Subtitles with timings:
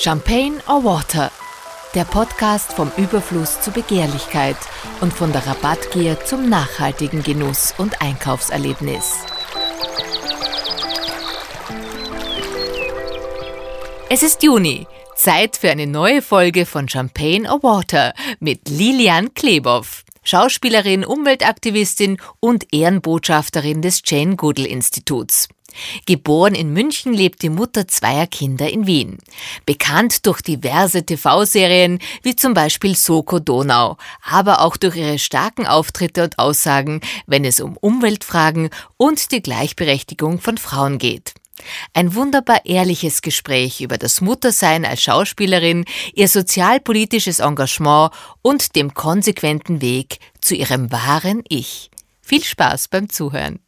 [0.00, 1.32] Champagne or Water?
[1.92, 4.56] Der Podcast vom Überfluss zur Begehrlichkeit
[5.00, 9.16] und von der Rabattgier zum nachhaltigen Genuss und Einkaufserlebnis.
[14.08, 14.86] Es ist Juni,
[15.16, 22.72] Zeit für eine neue Folge von Champagne or Water mit Lilian Klebow, Schauspielerin, Umweltaktivistin und
[22.72, 25.48] Ehrenbotschafterin des Jane Goodall Instituts.
[26.06, 29.18] Geboren in München lebt die Mutter zweier Kinder in Wien.
[29.66, 36.24] Bekannt durch diverse TV-Serien wie zum Beispiel Soko Donau, aber auch durch ihre starken Auftritte
[36.24, 41.34] und Aussagen, wenn es um Umweltfragen und die Gleichberechtigung von Frauen geht.
[41.92, 48.12] Ein wunderbar ehrliches Gespräch über das Muttersein als Schauspielerin, ihr sozialpolitisches Engagement
[48.42, 51.90] und dem konsequenten Weg zu ihrem wahren Ich.
[52.20, 53.60] Viel Spaß beim Zuhören.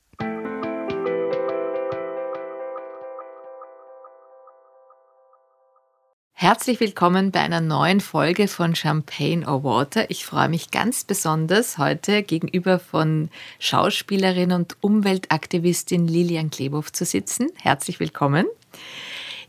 [6.43, 10.09] Herzlich willkommen bei einer neuen Folge von Champagne or Water.
[10.09, 17.49] Ich freue mich ganz besonders heute gegenüber von Schauspielerin und Umweltaktivistin Lilian Klebow zu sitzen.
[17.57, 18.47] Herzlich willkommen.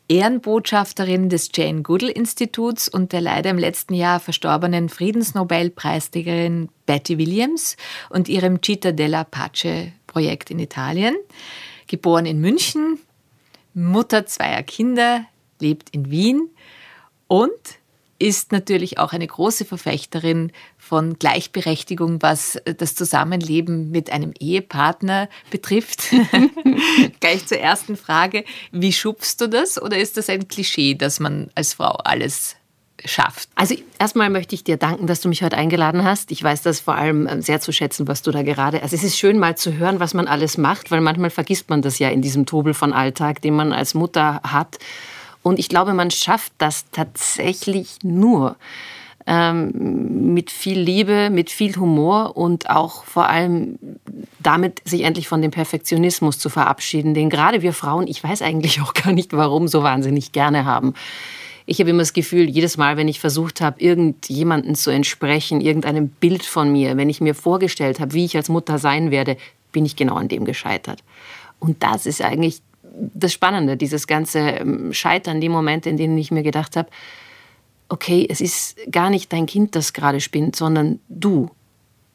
[0.09, 7.78] Ehrenbotschafterin des Jane Goodall Instituts und der leider im letzten Jahr verstorbenen Friedensnobelpreisträgerin Betty Williams
[8.09, 11.16] und ihrem Città della Pace Projekt in Italien.
[11.88, 13.00] Geboren in München,
[13.73, 15.23] Mutter zweier Kinder,
[15.61, 16.50] lebt in Wien
[17.32, 17.80] und
[18.20, 26.04] ist natürlich auch eine große Verfechterin von Gleichberechtigung, was das Zusammenleben mit einem Ehepartner betrifft.
[27.22, 31.50] Gleich zur ersten Frage, wie schubst du das oder ist das ein Klischee, dass man
[31.56, 32.58] als Frau alles
[33.06, 33.48] schafft?
[33.56, 36.34] Also erstmal möchte ich dir danken, dass du mich heute eingeladen hast.
[36.34, 38.84] Ich weiß das vor allem ähm, sehr zu schätzen, was du da gerade.
[38.84, 41.82] Also es ist schön mal zu hören, was man alles macht, weil manchmal vergisst man
[41.82, 44.80] das ja in diesem Trubel von Alltag, den man als Mutter hat.
[45.44, 48.58] Und ich glaube, man schafft das tatsächlich nur
[49.28, 53.77] ähm, mit viel Liebe, mit viel Humor und auch vor allem
[54.39, 58.82] damit, sich endlich von dem Perfektionismus zu verabschieden, den gerade wir Frauen, ich weiß eigentlich
[58.82, 60.93] auch gar nicht warum, so wahnsinnig gerne haben.
[61.67, 66.10] Ich habe immer das Gefühl, jedes Mal, wenn ich versucht habe, irgendjemanden zu entsprechen, irgendeinem
[66.10, 69.37] Bild von mir, wenn ich mir vorgestellt habe, wie ich als Mutter sein werde,
[69.71, 71.04] bin ich genau an dem gescheitert.
[71.60, 72.61] Und das ist eigentlich
[72.94, 76.90] das Spannende, dieses ganze ähm, Scheitern, die Momente, in denen ich mir gedacht habe,
[77.90, 81.52] okay, es ist gar nicht dein Kind, das gerade spinnt, sondern du.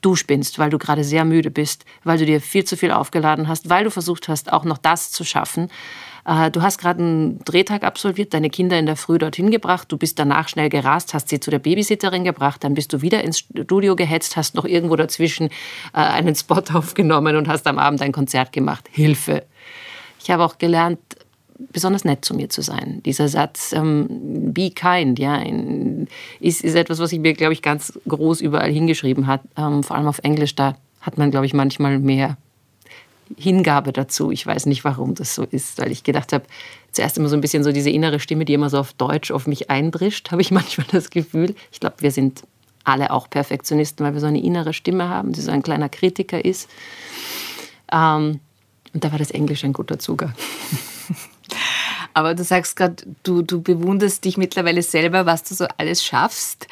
[0.03, 3.49] Du spinnst, weil du gerade sehr müde bist, weil du dir viel zu viel aufgeladen
[3.49, 5.69] hast, weil du versucht hast, auch noch das zu schaffen.
[6.25, 9.97] Äh, du hast gerade einen Drehtag absolviert, deine Kinder in der Früh dorthin gebracht, du
[9.97, 13.39] bist danach schnell gerast, hast sie zu der Babysitterin gebracht, dann bist du wieder ins
[13.39, 15.49] Studio gehetzt, hast noch irgendwo dazwischen
[15.93, 18.89] äh, einen Spot aufgenommen und hast am Abend ein Konzert gemacht.
[18.93, 19.45] Hilfe!
[20.27, 20.99] Ich habe auch gelernt,
[21.57, 23.01] besonders nett zu mir zu sein.
[23.05, 25.41] Dieser Satz, ähm, be kind, ja,
[26.41, 29.45] ist, ist etwas, was ich mir, glaube ich, ganz groß überall hingeschrieben habe.
[29.57, 32.39] Ähm, vor allem auf Englisch, da hat man, glaube ich, manchmal mehr
[33.37, 34.33] Hingabe dazu.
[34.33, 36.45] Ich weiß nicht, warum das so ist, weil ich gedacht habe,
[36.91, 39.47] zuerst immer so ein bisschen so diese innere Stimme, die immer so auf Deutsch auf
[39.47, 41.55] mich eindrischt, habe ich manchmal das Gefühl.
[41.71, 42.43] Ich glaube, wir sind
[42.83, 46.45] alle auch Perfektionisten, weil wir so eine innere Stimme haben, die so ein kleiner Kritiker
[46.45, 46.69] ist.
[47.93, 48.41] Ähm,
[48.97, 50.33] und da war das Englisch ein guter Zugang.
[52.15, 56.67] Aber du sagst gerade, du, du bewunderst dich mittlerweile selber, was du so alles schaffst.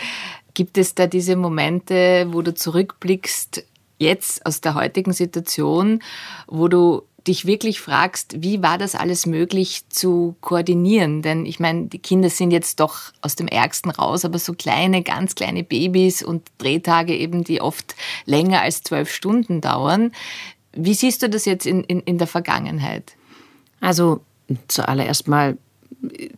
[0.55, 3.62] Gibt es da diese Momente, wo du zurückblickst,
[3.99, 6.03] jetzt aus der heutigen Situation,
[6.47, 11.21] wo du dich wirklich fragst, wie war das alles möglich zu koordinieren?
[11.21, 15.03] Denn ich meine, die Kinder sind jetzt doch aus dem Ärgsten raus, aber so kleine,
[15.03, 17.95] ganz kleine Babys und Drehtage eben, die oft
[18.27, 20.12] länger als zwölf Stunden dauern.
[20.77, 23.17] Wie siehst du das jetzt in, in, in der Vergangenheit?
[23.81, 24.21] Also
[24.69, 25.57] zuallererst mal,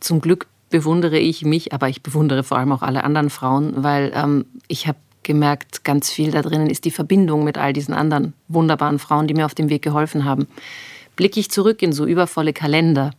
[0.00, 4.12] zum Glück bewundere ich mich, aber ich bewundere vor allem auch alle anderen Frauen, weil
[4.14, 8.32] ähm, ich habe gemerkt, ganz viel da drinnen ist die Verbindung mit all diesen anderen
[8.48, 10.46] wunderbaren Frauen, die mir auf dem Weg geholfen haben.
[11.16, 13.10] Blicke ich zurück in so übervolle Kalender,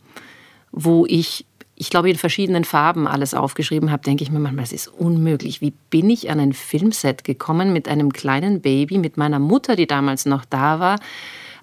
[0.72, 1.44] wo ich
[1.80, 5.60] ich glaube, in verschiedenen Farben alles aufgeschrieben habe, denke ich mir manchmal, es ist unmöglich.
[5.60, 9.86] Wie bin ich an ein Filmset gekommen mit einem kleinen Baby, mit meiner Mutter, die
[9.86, 10.98] damals noch da war?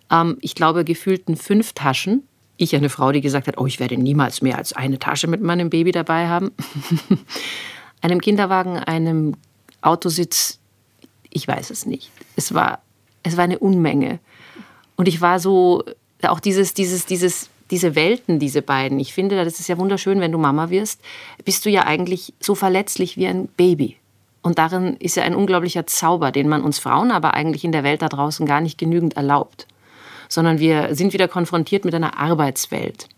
[0.09, 2.23] Ähm, ich glaube, gefühlten fünf Taschen.
[2.55, 5.41] Ich, eine Frau, die gesagt hat, oh, ich werde niemals mehr als eine Tasche mit
[5.41, 6.51] meinem Baby dabei haben.
[8.01, 9.35] einem Kinderwagen, einem
[9.81, 10.59] Autositz,
[11.29, 12.09] ich weiß es nicht.
[12.37, 12.81] Es war,
[13.23, 14.19] es war eine Unmenge.
[14.95, 15.83] Und ich war so,
[16.23, 18.99] auch dieses, dieses, dieses diese Welten, diese beiden.
[18.99, 21.01] Ich finde, das ist ja wunderschön, wenn du Mama wirst,
[21.43, 23.97] bist du ja eigentlich so verletzlich wie ein Baby.
[24.41, 27.83] Und darin ist ja ein unglaublicher Zauber, den man uns Frauen aber eigentlich in der
[27.83, 29.65] Welt da draußen gar nicht genügend erlaubt.
[30.29, 33.09] Sondern wir sind wieder konfrontiert mit einer Arbeitswelt.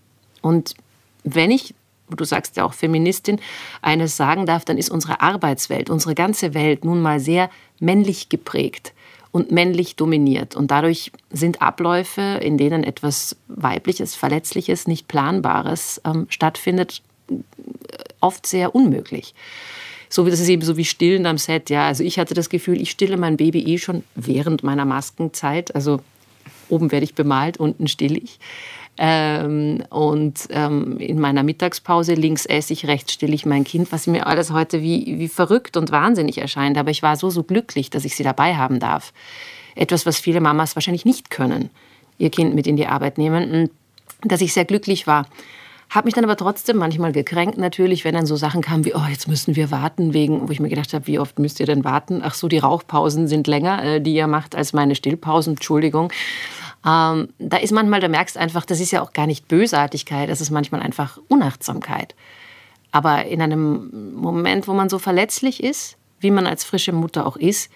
[0.42, 0.76] Und
[1.24, 1.74] wenn ich
[2.10, 3.42] du sagst ja auch Feministin,
[3.82, 7.50] eines sagen darf, dann ist unsere Arbeitswelt, unsere ganze Welt nun mal sehr
[7.80, 8.94] männlich geprägt
[9.38, 10.56] und männlich dominiert.
[10.56, 17.04] Und dadurch sind Abläufe, in denen etwas Weibliches, Verletzliches, nicht Planbares ähm, stattfindet,
[18.19, 19.36] oft sehr unmöglich.
[20.10, 21.69] So wie das ist eben so wie Stillen am Set.
[21.69, 25.75] Ja, also ich hatte das Gefühl, ich stille mein Baby eh schon während meiner Maskenzeit.
[25.75, 26.00] Also
[26.68, 28.39] oben werde ich bemalt, unten still ich.
[28.98, 34.08] Ähm, und ähm, in meiner Mittagspause links esse ich, rechts stille ich mein Kind, was
[34.08, 36.78] mir alles heute wie, wie verrückt und wahnsinnig erscheint.
[36.78, 39.14] Aber ich war so, so glücklich, dass ich sie dabei haben darf.
[39.76, 41.70] Etwas, was viele Mamas wahrscheinlich nicht können,
[42.18, 43.52] ihr Kind mit in die Arbeit nehmen.
[43.52, 43.72] Und
[44.24, 45.28] dass ich sehr glücklich war.
[45.90, 49.06] Habe mich dann aber trotzdem manchmal gekränkt, natürlich, wenn dann so Sachen kamen wie, oh,
[49.10, 51.86] jetzt müssen wir warten, wegen, wo ich mir gedacht habe, wie oft müsst ihr denn
[51.86, 52.22] warten?
[52.24, 56.12] Ach so, die Rauchpausen sind länger, äh, die ihr macht, als meine Stillpausen, Entschuldigung.
[56.88, 60.39] Ähm, da ist manchmal, da merkst einfach, das ist ja auch gar nicht Bösartigkeit, das
[60.39, 62.16] ist manchmal einfach Unachtsamkeit.
[62.92, 67.36] Aber in einem Moment, wo man so verletzlich ist, wie man als frische Mutter auch
[67.36, 67.69] ist,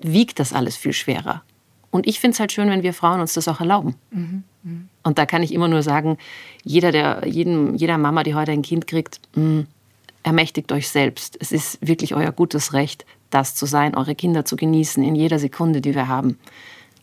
[0.00, 1.42] wiegt das alles viel schwerer.
[1.90, 3.96] Und ich finde es halt schön, wenn wir Frauen uns das auch erlauben.
[4.10, 4.44] Mhm.
[4.62, 4.88] Mhm.
[5.02, 6.16] Und da kann ich immer nur sagen,
[6.62, 9.66] jeder, der, jedem, jeder Mama, die heute ein Kind kriegt, mh, mm,
[10.22, 11.36] ermächtigt euch selbst.
[11.40, 15.38] Es ist wirklich euer gutes Recht, das zu sein, eure Kinder zu genießen in jeder
[15.38, 16.38] Sekunde, die wir haben.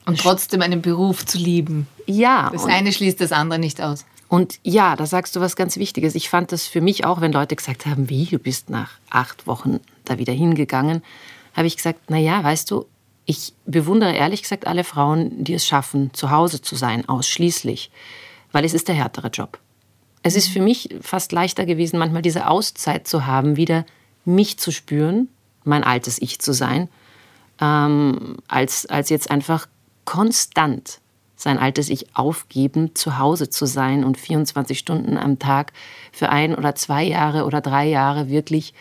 [0.05, 1.87] Und trotzdem einen Beruf zu lieben.
[2.05, 2.49] Ja.
[2.51, 4.05] Das eine schließt das andere nicht aus.
[4.27, 6.15] Und ja, da sagst du was ganz Wichtiges.
[6.15, 9.45] Ich fand das für mich auch, wenn Leute gesagt haben, wie, du bist nach acht
[9.45, 11.03] Wochen da wieder hingegangen,
[11.55, 12.85] habe ich gesagt, na ja, weißt du,
[13.25, 17.91] ich bewundere ehrlich gesagt alle Frauen, die es schaffen, zu Hause zu sein, ausschließlich,
[18.51, 19.59] weil es ist der härtere Job.
[20.23, 23.85] Es ist für mich fast leichter gewesen, manchmal diese Auszeit zu haben, wieder
[24.25, 25.27] mich zu spüren,
[25.63, 26.89] mein altes Ich zu sein,
[27.61, 29.67] ähm, als, als jetzt einfach
[30.05, 30.99] konstant
[31.35, 35.73] sein altes Ich aufgeben, zu Hause zu sein und 24 Stunden am Tag
[36.11, 38.73] für ein oder zwei Jahre oder drei Jahre wirklich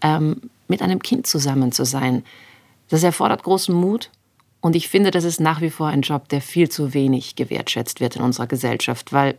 [0.00, 2.24] ähm, mit einem Kind zusammen zu sein.
[2.88, 4.10] Das erfordert großen Mut
[4.60, 8.00] und ich finde, das ist nach wie vor ein Job, der viel zu wenig gewertschätzt
[8.00, 9.36] wird in unserer Gesellschaft, weil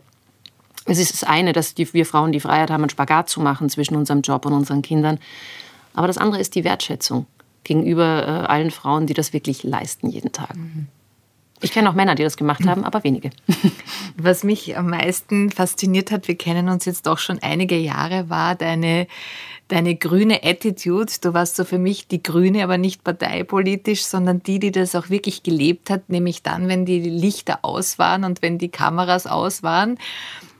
[0.84, 3.68] es ist das eine, dass die, wir Frauen die Freiheit haben, einen Spagat zu machen
[3.68, 5.18] zwischen unserem Job und unseren Kindern.
[5.94, 7.26] Aber das andere ist die Wertschätzung
[7.64, 10.54] gegenüber äh, allen Frauen, die das wirklich leisten jeden Tag.
[10.54, 10.86] Mhm.
[11.66, 13.30] Ich kenne auch Männer, die das gemacht haben, aber wenige.
[14.16, 18.54] Was mich am meisten fasziniert hat, wir kennen uns jetzt doch schon einige Jahre, war
[18.54, 19.08] deine,
[19.66, 21.12] deine grüne Attitude.
[21.20, 25.10] Du warst so für mich die Grüne, aber nicht parteipolitisch, sondern die, die das auch
[25.10, 29.64] wirklich gelebt hat, nämlich dann, wenn die Lichter aus waren und wenn die Kameras aus
[29.64, 29.98] waren.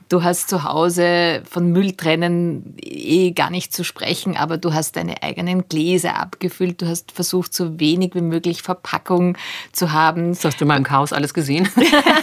[0.09, 5.21] Du hast zu Hause von Mülltrennen eh gar nicht zu sprechen, aber du hast deine
[5.21, 6.81] eigenen Gläser abgefüllt.
[6.81, 9.37] Du hast versucht, so wenig wie möglich Verpackung
[9.73, 10.29] zu haben.
[10.29, 11.67] Das hast du mal im Chaos alles gesehen.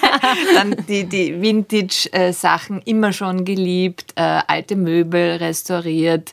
[0.54, 6.32] Dann die, die Vintage-Sachen immer schon geliebt, äh, alte Möbel restauriert.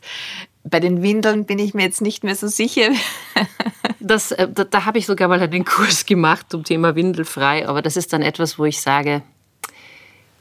[0.64, 2.92] Bei den Windeln bin ich mir jetzt nicht mehr so sicher.
[4.00, 7.82] das, äh, da, da habe ich sogar mal einen Kurs gemacht zum Thema Windelfrei, aber
[7.82, 9.22] das ist dann etwas, wo ich sage,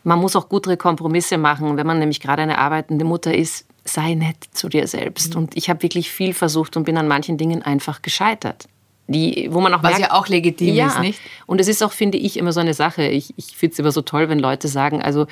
[0.04, 1.76] man muss auch gute Kompromisse machen.
[1.76, 5.34] Wenn man nämlich gerade eine arbeitende Mutter ist, sei nett zu dir selbst.
[5.34, 5.42] Mhm.
[5.42, 8.66] Und ich habe wirklich viel versucht und bin an manchen Dingen einfach gescheitert.
[9.08, 10.86] Die, wo man auch Was merkt, ja auch legitim ja.
[10.86, 11.20] ist, nicht?
[11.46, 13.02] Und es ist auch, finde ich, immer so eine Sache.
[13.02, 15.26] Ich, ich finde es immer so toll, wenn Leute sagen, also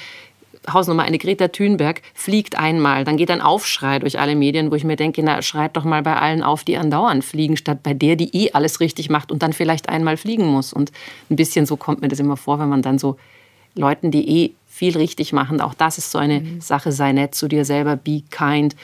[0.73, 4.85] Hausnummer eine Greta Thunberg fliegt einmal, dann geht ein Aufschrei durch alle Medien, wo ich
[4.85, 8.17] mir denke, na schreit doch mal bei allen auf, die andauernd fliegen, statt bei der,
[8.17, 10.73] die eh alles richtig macht und dann vielleicht einmal fliegen muss.
[10.73, 10.91] Und
[11.31, 13.17] ein bisschen so kommt mir das immer vor, wenn man dann so
[13.75, 15.61] Leuten, die eh viel richtig machen.
[15.61, 16.61] Auch das ist so eine mhm.
[16.61, 18.77] Sache, sei nett zu dir selber, be kind.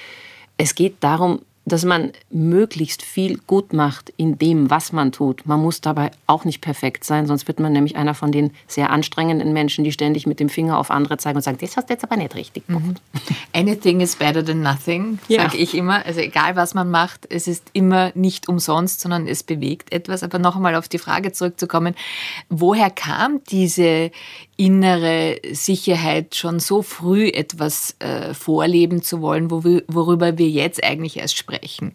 [0.56, 5.46] Es geht darum, dass man möglichst viel gut macht in dem, was man tut.
[5.46, 8.90] Man muss dabei auch nicht perfekt sein, sonst wird man nämlich einer von den sehr
[8.90, 11.94] anstrengenden Menschen, die ständig mit dem Finger auf andere zeigen und sagen, das hast du
[11.94, 12.84] jetzt aber nicht richtig gemacht.
[12.84, 13.20] Mhm.
[13.52, 15.42] Anything is better than nothing, ja.
[15.42, 16.04] sage ich immer.
[16.04, 20.22] Also egal, was man macht, es ist immer nicht umsonst, sondern es bewegt etwas.
[20.22, 21.94] Aber noch einmal auf die Frage zurückzukommen,
[22.50, 24.10] woher kam diese
[24.56, 31.37] innere Sicherheit, schon so früh etwas äh, vorleben zu wollen, worüber wir jetzt eigentlich erst
[31.37, 31.92] sprechen?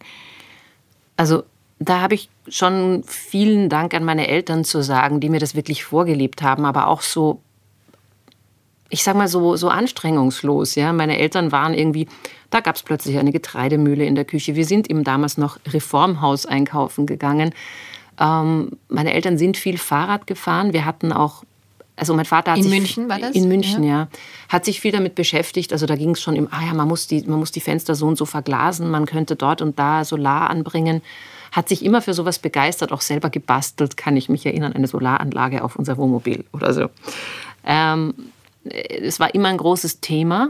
[1.16, 1.44] Also
[1.80, 5.86] da habe ich schon vielen Dank an meine Eltern zu sagen, die mir das wirklich
[5.86, 7.42] vorgelebt haben, aber auch so,
[8.90, 10.76] ich sag mal so, so anstrengungslos.
[10.76, 12.08] Ja, meine Eltern waren irgendwie,
[12.50, 14.56] da gab es plötzlich eine Getreidemühle in der Küche.
[14.56, 17.54] Wir sind eben damals noch Reformhaus einkaufen gegangen.
[18.20, 20.74] Ähm, meine Eltern sind viel Fahrrad gefahren.
[20.74, 21.44] Wir hatten auch
[22.00, 23.36] also mein Vater hat in sich München war das?
[23.36, 23.90] In München, ja.
[23.90, 24.08] ja.
[24.48, 25.74] Hat sich viel damit beschäftigt.
[25.74, 27.96] Also da ging es schon im, ah ja, man muss, die, man muss die Fenster
[27.96, 31.02] so und so verglasen, man könnte dort und da Solar anbringen.
[31.52, 35.64] Hat sich immer für sowas begeistert, auch selber gebastelt, kann ich mich erinnern, eine Solaranlage
[35.64, 36.90] auf unser Wohnmobil oder so.
[37.66, 38.14] Ähm,
[38.64, 40.50] es war immer ein großes Thema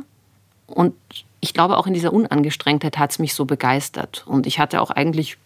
[0.67, 4.25] und ich ich glaube, auch in dieser Unangestrengtheit hat es mich so begeistert.
[4.27, 5.37] Und ich hatte auch eigentlich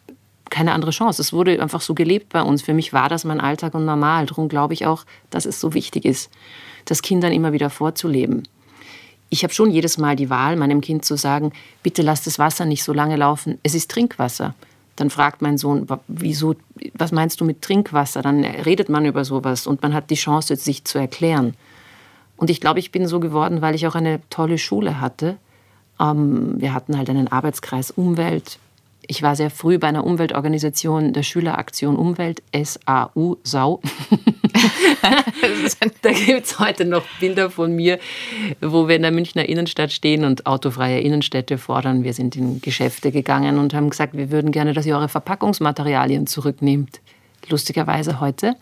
[0.53, 1.21] keine andere Chance.
[1.21, 2.61] Es wurde einfach so gelebt bei uns.
[2.61, 4.27] Für mich war das mein Alltag und normal.
[4.27, 6.29] Darum glaube ich auch, dass es so wichtig ist,
[6.85, 8.43] das Kindern immer wieder vorzuleben.
[9.29, 12.65] Ich habe schon jedes Mal die Wahl, meinem Kind zu sagen, bitte lass das Wasser
[12.65, 13.57] nicht so lange laufen.
[13.63, 14.53] Es ist Trinkwasser.
[14.95, 16.55] Dann fragt mein Sohn, wieso,
[16.93, 18.21] was meinst du mit Trinkwasser?
[18.21, 21.55] Dann redet man über sowas und man hat die Chance, sich zu erklären.
[22.37, 25.37] Und ich glaube, ich bin so geworden, weil ich auch eine tolle Schule hatte.
[25.99, 28.59] Ähm, wir hatten halt einen Arbeitskreis Umwelt.
[29.05, 33.81] Ich war sehr früh bei einer Umweltorganisation der Schüleraktion Umwelt, SAU, Sau.
[36.01, 37.99] da gibt es heute noch Bilder von mir,
[38.61, 42.03] wo wir in der Münchner Innenstadt stehen und autofreie Innenstädte fordern.
[42.03, 46.25] Wir sind in Geschäfte gegangen und haben gesagt, wir würden gerne, dass ihr eure Verpackungsmaterialien
[46.25, 47.01] zurücknehmt.
[47.49, 48.55] Lustigerweise heute,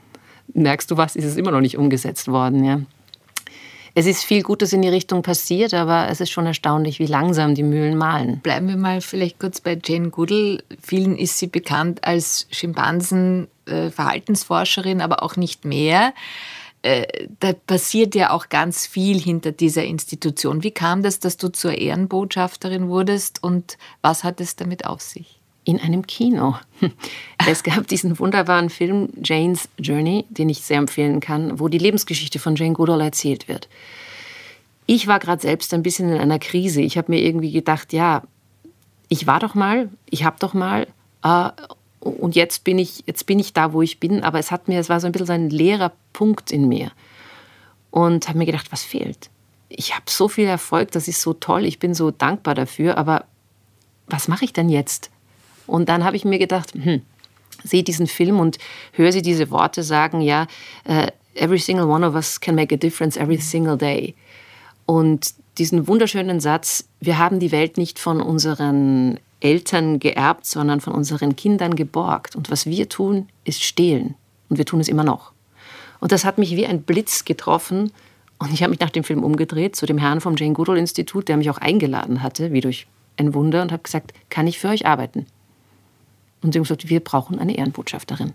[0.53, 2.63] merkst du was, ist es immer noch nicht umgesetzt worden.
[2.63, 2.81] Ja
[3.93, 7.55] es ist viel Gutes in die Richtung passiert, aber es ist schon erstaunlich, wie langsam
[7.55, 8.39] die Mühlen mahlen.
[8.39, 10.63] Bleiben wir mal vielleicht kurz bei Jane Goodall.
[10.81, 16.13] Vielen ist sie bekannt als Schimpansen-Verhaltensforscherin, äh, aber auch nicht mehr.
[16.83, 20.63] Äh, da passiert ja auch ganz viel hinter dieser Institution.
[20.63, 25.40] Wie kam das, dass du zur Ehrenbotschafterin wurdest und was hat es damit auf sich?
[25.63, 26.56] In einem Kino.
[27.48, 32.38] Es gab diesen wunderbaren Film Jane's Journey, den ich sehr empfehlen kann, wo die Lebensgeschichte
[32.38, 33.68] von Jane Goodall erzählt wird.
[34.86, 36.82] Ich war gerade selbst ein bisschen in einer Krise.
[36.82, 38.22] Ich habe mir irgendwie gedacht, ja,
[39.10, 40.88] ich war doch mal, ich habe doch mal
[41.24, 41.50] äh,
[42.00, 44.24] und jetzt bin ich jetzt bin ich da, wo ich bin.
[44.24, 46.91] Aber es hat mir, es war so ein bisschen so ein leerer Punkt in mir
[47.89, 49.30] und habe mir gedacht, was fehlt?
[49.70, 52.98] Ich habe so viel Erfolg, das ist so toll, ich bin so dankbar dafür.
[52.98, 53.25] Aber
[54.08, 55.10] was mache ich denn jetzt?
[55.72, 57.01] Und dann habe ich mir gedacht, hm,
[57.63, 58.58] sehe diesen Film und
[58.92, 60.48] höre sie diese Worte sagen, ja,
[60.86, 64.13] uh, every single one of us can make a difference every single day.
[64.86, 70.92] Und diesen wunderschönen Satz, wir haben die Welt nicht von unseren Eltern geerbt, sondern von
[70.92, 72.36] unseren Kindern geborgt.
[72.36, 74.16] Und was wir tun, ist stehlen.
[74.50, 75.32] Und wir tun es immer noch.
[76.01, 77.94] Und das hat mich wie ein Blitz getroffen.
[78.40, 81.30] Und ich habe mich nach dem Film umgedreht zu dem Herrn vom Jane Goodall Institut,
[81.30, 84.68] der mich auch eingeladen hatte, wie durch ein Wunder, und habe gesagt, kann ich für
[84.68, 85.25] euch arbeiten?
[86.41, 88.33] Und sie haben gesagt, wir brauchen eine Ehrenbotschafterin.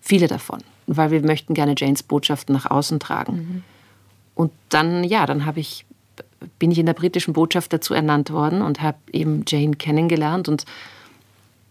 [0.00, 3.32] Viele davon, weil wir möchten gerne Janes Botschaften nach außen tragen.
[3.32, 3.62] Mhm.
[4.34, 5.84] Und dann, ja, dann habe ich,
[6.58, 10.64] bin ich in der britischen Botschaft dazu ernannt worden und habe eben Jane kennengelernt und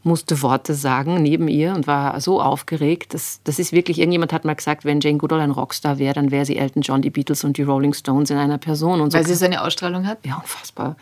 [0.03, 3.13] musste Worte sagen neben ihr und war so aufgeregt.
[3.13, 6.31] Das, das ist wirklich, irgendjemand hat mal gesagt, wenn Jane Goodall ein Rockstar wäre, dann
[6.31, 9.01] wäre sie Elton John, die Beatles und die Rolling Stones in einer Person.
[9.01, 10.25] Und so Weil sie so eine Ausstrahlung hat?
[10.25, 10.95] Ja, unfassbar.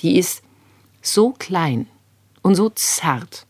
[0.00, 0.42] Die ist
[1.02, 1.86] so klein
[2.42, 3.45] und so zart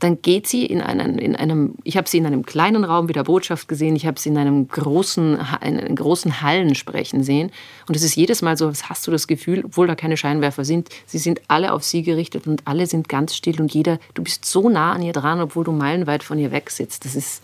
[0.00, 3.12] dann geht sie in, einen, in einem, ich habe sie in einem kleinen Raum wie
[3.12, 7.50] der Botschaft gesehen, ich habe sie in einem großen, in einem großen Hallen sprechen sehen.
[7.88, 10.88] Und es ist jedes Mal so, hast du das Gefühl, obwohl da keine Scheinwerfer sind,
[11.06, 14.44] sie sind alle auf sie gerichtet und alle sind ganz still und jeder, du bist
[14.44, 17.04] so nah an ihr dran, obwohl du meilenweit von ihr weg sitzt.
[17.04, 17.42] Das ist,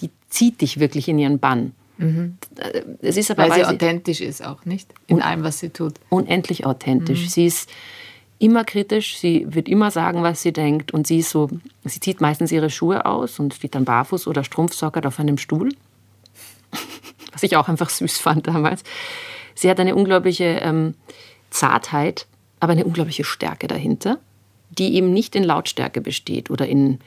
[0.00, 1.72] die zieht dich wirklich in ihren Bann.
[1.96, 2.36] Mhm.
[3.02, 4.92] Es ist aber, weil, weil sie authentisch ist auch, nicht?
[5.06, 5.94] In allem, was sie tut.
[6.08, 7.22] Unendlich authentisch.
[7.22, 7.28] Mhm.
[7.28, 7.70] Sie ist
[8.44, 11.48] immer kritisch, sie wird immer sagen, was sie denkt und sie ist so,
[11.84, 15.70] sie zieht meistens ihre Schuhe aus und steht dann barfuß oder strumpfsockert auf einem Stuhl,
[17.32, 18.84] was ich auch einfach süß fand damals.
[19.54, 20.94] Sie hat eine unglaubliche ähm,
[21.48, 22.26] Zartheit,
[22.60, 24.18] aber eine unglaubliche Stärke dahinter,
[24.70, 26.98] die eben nicht in Lautstärke besteht oder in,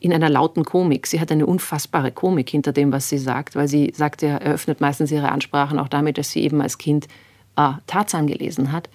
[0.00, 1.06] in einer lauten Komik.
[1.06, 4.80] Sie hat eine unfassbare Komik hinter dem, was sie sagt, weil sie sagt, er eröffnet
[4.80, 7.06] meistens ihre Ansprachen auch damit, dass sie eben als Kind
[7.56, 8.88] äh, Tarzan gelesen hat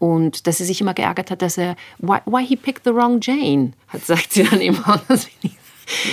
[0.00, 3.20] und dass sie sich immer geärgert hat, dass er, why, why he picked the wrong
[3.22, 5.00] Jane, hat, sagt sie dann immer.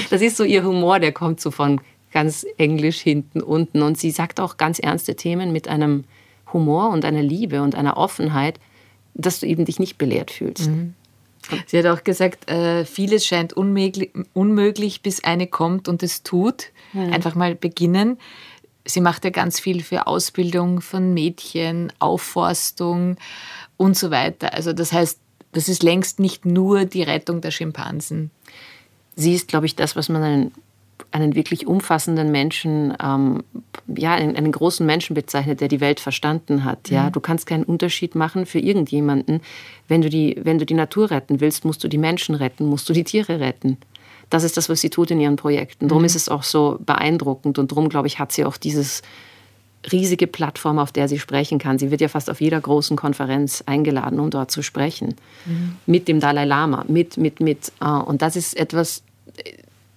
[0.10, 3.82] Das ist so ihr Humor, der kommt so von ganz englisch hinten unten.
[3.82, 6.04] Und sie sagt auch ganz ernste Themen mit einem
[6.52, 8.60] Humor und einer Liebe und einer Offenheit,
[9.14, 10.70] dass du eben dich nicht belehrt fühlst.
[10.70, 10.94] Mhm.
[11.66, 16.72] Sie hat auch gesagt, äh, vieles scheint unmöglich, unmöglich, bis eine kommt und es tut.
[16.92, 17.14] Mhm.
[17.14, 18.18] Einfach mal beginnen.
[18.84, 23.18] Sie macht ja ganz viel für Ausbildung von Mädchen, Aufforstung
[23.78, 24.54] und so weiter.
[24.54, 25.20] Also das heißt,
[25.54, 28.32] das ist längst nicht nur die Rettung der Schimpansen.
[29.16, 30.52] Sie ist, glaube ich, das, was man einen,
[31.12, 33.44] einen wirklich umfassenden Menschen, ähm,
[33.88, 36.90] ja, einen, einen, großen Menschen bezeichnet, der die Welt verstanden hat.
[36.90, 37.12] Ja, mhm.
[37.14, 39.42] du kannst keinen Unterschied machen für irgendjemanden.
[39.88, 42.88] Wenn du die, wenn du die Natur retten willst, musst du die Menschen retten, musst
[42.90, 43.78] du die Tiere retten.
[44.30, 45.88] Das ist das, was sie tut in ihren Projekten.
[45.88, 46.08] Darum mhm.
[46.08, 49.02] ist es auch so beeindruckend und darum, glaube ich, hat sie auch dieses
[49.92, 51.80] riesige Plattform, auf der sie sprechen kann.
[51.80, 55.16] Sie wird ja fast auf jeder großen Konferenz eingeladen, um dort zu sprechen.
[55.46, 55.78] Mhm.
[55.86, 57.72] Mit dem Dalai Lama, mit, mit, mit.
[57.82, 59.04] Äh, und das ist etwas,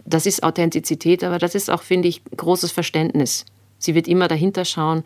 [0.04, 3.44] das ist Authentizität, aber das ist auch, finde ich, großes Verständnis.
[3.78, 5.04] Sie wird immer dahinter schauen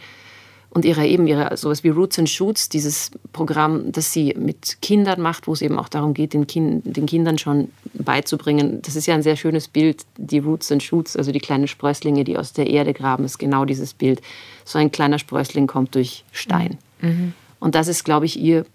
[0.75, 5.21] und ihre eben ihre sowas wie Roots and Shoots, dieses Programm, das sie mit Kindern
[5.21, 8.83] macht, wo es eben auch darum geht, den, kind, den Kindern schon beizubringen.
[8.83, 12.25] Das ist ja ein sehr schönes Bild, die Roots and Shoots, also die kleinen Sprösslinge,
[12.25, 14.21] die aus der Erde graben, ist genau dieses Bild.
[14.65, 16.79] So ein kleiner Sprössling kommt durch Stein.
[17.01, 17.35] Mhm.
[17.61, 18.67] Und das ist, glaube ich, ihr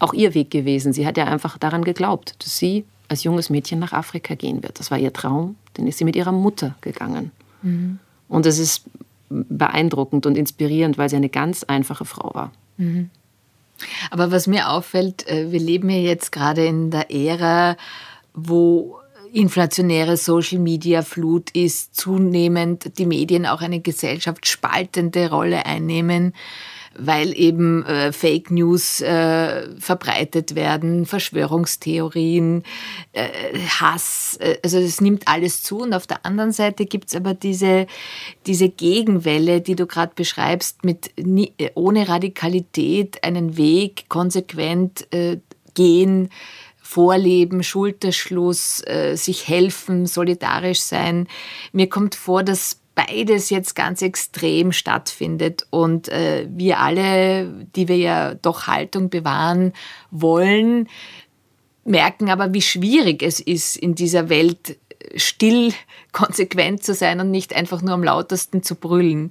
[0.00, 0.92] auch ihr Weg gewesen.
[0.92, 4.78] Sie hat ja einfach daran geglaubt, dass sie als junges Mädchen nach Afrika gehen wird.
[4.78, 7.30] Das war ihr Traum, den ist sie mit ihrer Mutter gegangen.
[7.62, 7.98] Mhm.
[8.28, 8.84] Und es ist
[9.28, 12.52] beeindruckend und inspirierend, weil sie eine ganz einfache Frau war.
[12.76, 13.10] Mhm.
[14.10, 17.76] Aber was mir auffällt, äh, wir leben ja jetzt gerade in der Ära,
[18.32, 18.98] wo
[19.32, 26.34] inflationäre Social-Media-Flut ist, zunehmend die Medien auch eine gesellschaftsspaltende Rolle einnehmen
[26.98, 32.62] weil eben äh, Fake News äh, verbreitet werden, Verschwörungstheorien,
[33.12, 33.28] äh,
[33.80, 34.36] Hass.
[34.40, 35.78] Äh, also es nimmt alles zu.
[35.78, 37.86] Und auf der anderen Seite gibt's aber diese,
[38.46, 45.38] diese Gegenwelle, die du gerade beschreibst, mit äh, ohne Radikalität einen Weg konsequent äh,
[45.74, 46.30] gehen.
[46.86, 51.26] Vorleben, Schulterschluss, äh, sich helfen, solidarisch sein.
[51.72, 57.96] Mir kommt vor, dass beides jetzt ganz extrem stattfindet und äh, wir alle, die wir
[57.96, 59.72] ja doch Haltung bewahren
[60.10, 60.88] wollen,
[61.84, 64.78] merken aber, wie schwierig es ist, in dieser Welt
[65.16, 65.72] still,
[66.12, 69.30] konsequent zu sein und nicht einfach nur am lautesten zu brüllen.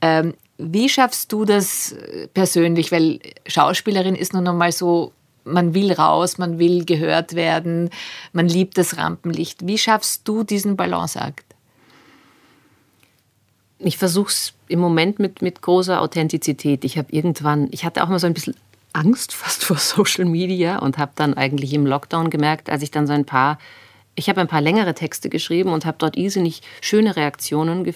[0.00, 1.96] Ähm, wie schaffst du das
[2.34, 2.92] persönlich?
[2.92, 5.12] Weil Schauspielerin ist nun einmal so,
[5.44, 7.90] man will raus, man will gehört werden,
[8.32, 9.66] man liebt das Rampenlicht.
[9.66, 11.51] Wie schaffst du diesen Balanceakt?
[13.84, 16.84] Ich versuche es im Moment mit, mit großer Authentizität.
[16.84, 18.54] Ich habe irgendwann, ich hatte auch mal so ein bisschen
[18.92, 23.06] Angst fast vor Social Media und habe dann eigentlich im Lockdown gemerkt, als ich dann
[23.06, 23.58] so ein paar,
[24.14, 27.94] ich habe ein paar längere Texte geschrieben und habe dort irrsinnig schöne Reaktionen äh,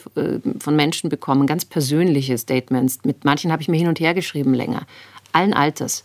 [0.59, 3.01] von Menschen bekommen, ganz persönliche Statements.
[3.05, 4.87] Mit manchen habe ich mir hin und her geschrieben länger,
[5.33, 6.05] allen Alters.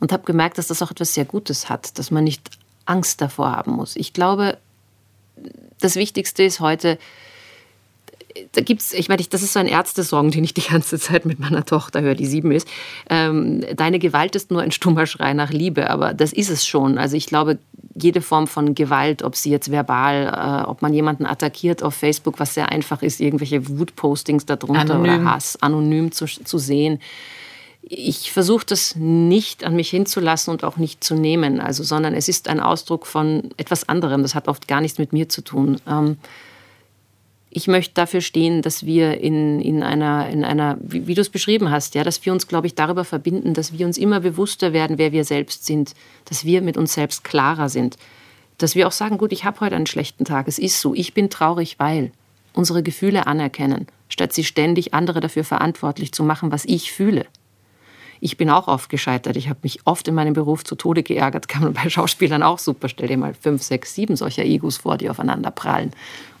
[0.00, 2.50] Und habe gemerkt, dass das auch etwas sehr Gutes hat, dass man nicht
[2.86, 3.94] Angst davor haben muss.
[3.94, 4.58] Ich glaube,
[5.78, 6.98] das Wichtigste ist heute,
[8.52, 11.38] da gibt's, ich meine, das ist so ein Ärztesong, den ich die ganze Zeit mit
[11.38, 12.68] meiner Tochter höre, die sieben ist.
[13.08, 16.98] Ähm, deine Gewalt ist nur ein stummer Schrei nach Liebe, aber das ist es schon.
[16.98, 17.58] Also ich glaube,
[17.94, 22.40] jede Form von Gewalt, ob sie jetzt verbal, äh, ob man jemanden attackiert auf Facebook,
[22.40, 25.22] was sehr einfach ist, irgendwelche Wutpostings darunter anonym.
[25.22, 27.00] oder Hass anonym zu, zu sehen.
[27.82, 32.28] Ich versuche das nicht an mich hinzulassen und auch nicht zu nehmen, also, sondern es
[32.28, 34.22] ist ein Ausdruck von etwas anderem.
[34.22, 35.78] Das hat oft gar nichts mit mir zu tun.
[35.88, 36.16] Ähm,
[37.54, 41.28] ich möchte dafür stehen, dass wir in, in einer, in einer wie, wie du es
[41.28, 44.72] beschrieben hast, ja, dass wir uns, glaube ich, darüber verbinden, dass wir uns immer bewusster
[44.72, 47.96] werden, wer wir selbst sind, dass wir mit uns selbst klarer sind,
[48.56, 51.12] dass wir auch sagen, gut, ich habe heute einen schlechten Tag, es ist so, ich
[51.12, 52.12] bin traurig, weil
[52.54, 57.26] unsere Gefühle anerkennen, statt sie ständig andere dafür verantwortlich zu machen, was ich fühle.
[58.24, 59.36] Ich bin auch oft gescheitert.
[59.36, 61.48] Ich habe mich oft in meinem Beruf zu Tode geärgert.
[61.48, 62.88] Kann man bei Schauspielern auch super.
[62.88, 65.90] Stell dir mal fünf, sechs, sieben solcher Egos vor, die aufeinander prallen.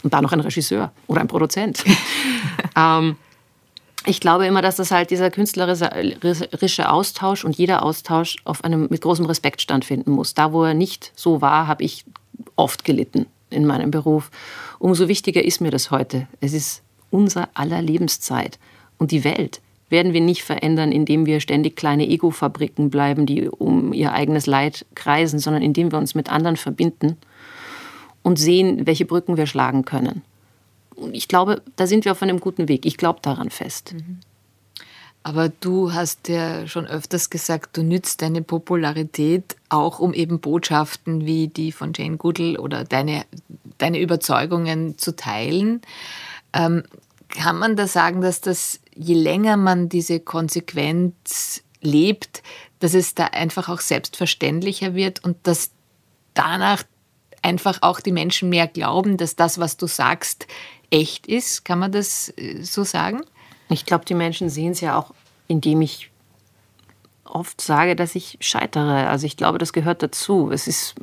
[0.04, 1.82] Und dann noch ein Regisseur oder ein Produzent.
[2.76, 3.16] ähm,
[4.06, 9.00] ich glaube immer, dass das halt dieser künstlerische Austausch und jeder Austausch auf einem mit
[9.00, 10.34] großem Respekt stattfinden muss.
[10.34, 12.04] Da, wo er nicht so war, habe ich
[12.54, 14.30] oft gelitten in meinem Beruf.
[14.78, 16.28] Umso wichtiger ist mir das heute.
[16.40, 18.60] Es ist unser aller Lebenszeit
[18.98, 19.60] und die Welt
[19.92, 24.84] werden wir nicht verändern, indem wir ständig kleine Ego-Fabriken bleiben, die um ihr eigenes Leid
[24.96, 27.16] kreisen, sondern indem wir uns mit anderen verbinden
[28.22, 30.22] und sehen, welche Brücken wir schlagen können.
[30.96, 32.86] Und ich glaube, da sind wir auf einem guten Weg.
[32.86, 33.94] Ich glaube daran fest.
[33.94, 34.18] Mhm.
[35.24, 41.24] Aber du hast ja schon öfters gesagt, du nützt deine Popularität auch, um eben Botschaften
[41.26, 43.24] wie die von Jane Goodall oder deine,
[43.78, 45.80] deine Überzeugungen zu teilen.
[46.52, 46.82] Ähm,
[47.32, 52.42] kann man da sagen, dass das, je länger man diese Konsequenz lebt,
[52.78, 55.70] dass es da einfach auch selbstverständlicher wird und dass
[56.34, 56.84] danach
[57.42, 60.46] einfach auch die Menschen mehr glauben, dass das, was du sagst,
[60.90, 61.64] echt ist?
[61.64, 63.22] Kann man das äh, so sagen?
[63.68, 65.12] Ich glaube, die Menschen sehen es ja auch,
[65.48, 66.10] indem ich
[67.24, 69.08] oft sage, dass ich scheitere.
[69.08, 70.50] Also ich glaube, das gehört dazu.
[70.52, 70.94] Es ist.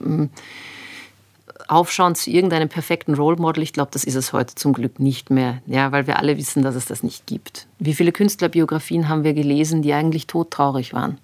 [1.69, 5.29] Aufschauen zu irgendeinem perfekten Role Model, ich glaube, das ist es heute zum Glück nicht
[5.29, 7.67] mehr, ja, weil wir alle wissen, dass es das nicht gibt.
[7.77, 11.17] Wie viele Künstlerbiografien haben wir gelesen, die eigentlich todtraurig waren?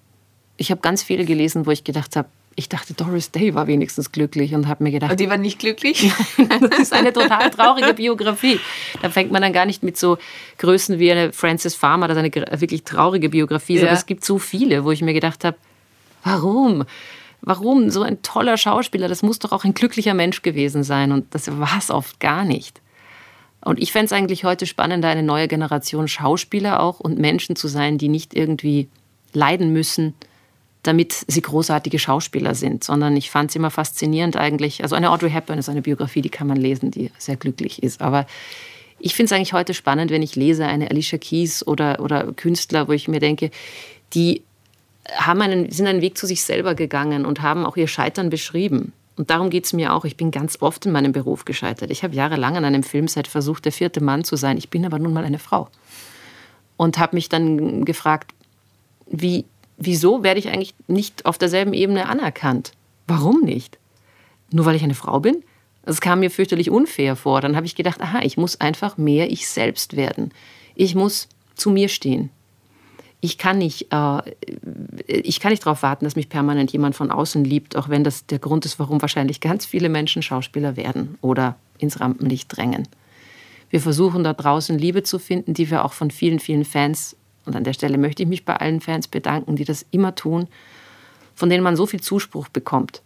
[0.56, 2.28] Ich habe ganz viele gelesen, wo ich gedacht habe,
[2.58, 5.10] ich dachte, Doris Day war wenigstens glücklich und habe mir gedacht.
[5.10, 6.10] Aber die war nicht glücklich?
[6.60, 8.58] das ist eine total traurige Biografie.
[9.02, 10.16] Da fängt man dann gar nicht mit so
[10.56, 13.76] Größen wie eine Frances Farmer, das ist eine wirklich traurige Biografie.
[13.76, 13.82] Ja.
[13.82, 15.58] Aber es gibt so viele, wo ich mir gedacht habe,
[16.24, 16.84] warum?
[17.40, 21.34] Warum so ein toller Schauspieler, das muss doch auch ein glücklicher Mensch gewesen sein und
[21.34, 22.80] das war es oft gar nicht.
[23.64, 27.66] Und ich fände es eigentlich heute spannender, eine neue Generation Schauspieler auch und Menschen zu
[27.66, 28.88] sein, die nicht irgendwie
[29.32, 30.14] leiden müssen,
[30.82, 34.82] damit sie großartige Schauspieler sind, sondern ich fand es immer faszinierend eigentlich.
[34.82, 38.00] Also eine Audrey Hepburn ist eine Biografie, die kann man lesen, die sehr glücklich ist.
[38.00, 38.26] Aber
[38.98, 42.88] ich finde es eigentlich heute spannend, wenn ich lese eine Alicia Keys oder, oder Künstler,
[42.88, 43.50] wo ich mir denke,
[44.14, 44.42] die
[45.14, 48.92] haben einen, sind einen Weg zu sich selber gegangen und haben auch ihr Scheitern beschrieben.
[49.16, 50.04] Und darum geht es mir auch.
[50.04, 51.90] Ich bin ganz oft in meinem Beruf gescheitert.
[51.90, 54.58] Ich habe jahrelang an einem Filmset versucht, der vierte Mann zu sein.
[54.58, 55.68] Ich bin aber nun mal eine Frau.
[56.76, 58.32] Und habe mich dann gefragt,
[59.06, 59.46] wie,
[59.78, 62.72] wieso werde ich eigentlich nicht auf derselben Ebene anerkannt?
[63.06, 63.78] Warum nicht?
[64.52, 65.42] Nur weil ich eine Frau bin?
[65.84, 67.40] Es kam mir fürchterlich unfair vor.
[67.40, 70.32] Dann habe ich gedacht, aha, ich muss einfach mehr ich selbst werden.
[70.74, 72.30] Ich muss zu mir stehen
[73.20, 74.20] ich kann nicht, äh,
[75.06, 78.26] ich kann nicht darauf warten, dass mich permanent jemand von außen liebt, auch wenn das
[78.26, 82.88] der Grund ist, warum wahrscheinlich ganz viele Menschen Schauspieler werden oder ins Rampenlicht drängen.
[83.70, 87.56] Wir versuchen da draußen Liebe zu finden, die wir auch von vielen, vielen Fans, und
[87.56, 90.48] an der Stelle möchte ich mich bei allen Fans bedanken, die das immer tun,
[91.34, 93.02] von denen man so viel Zuspruch bekommt,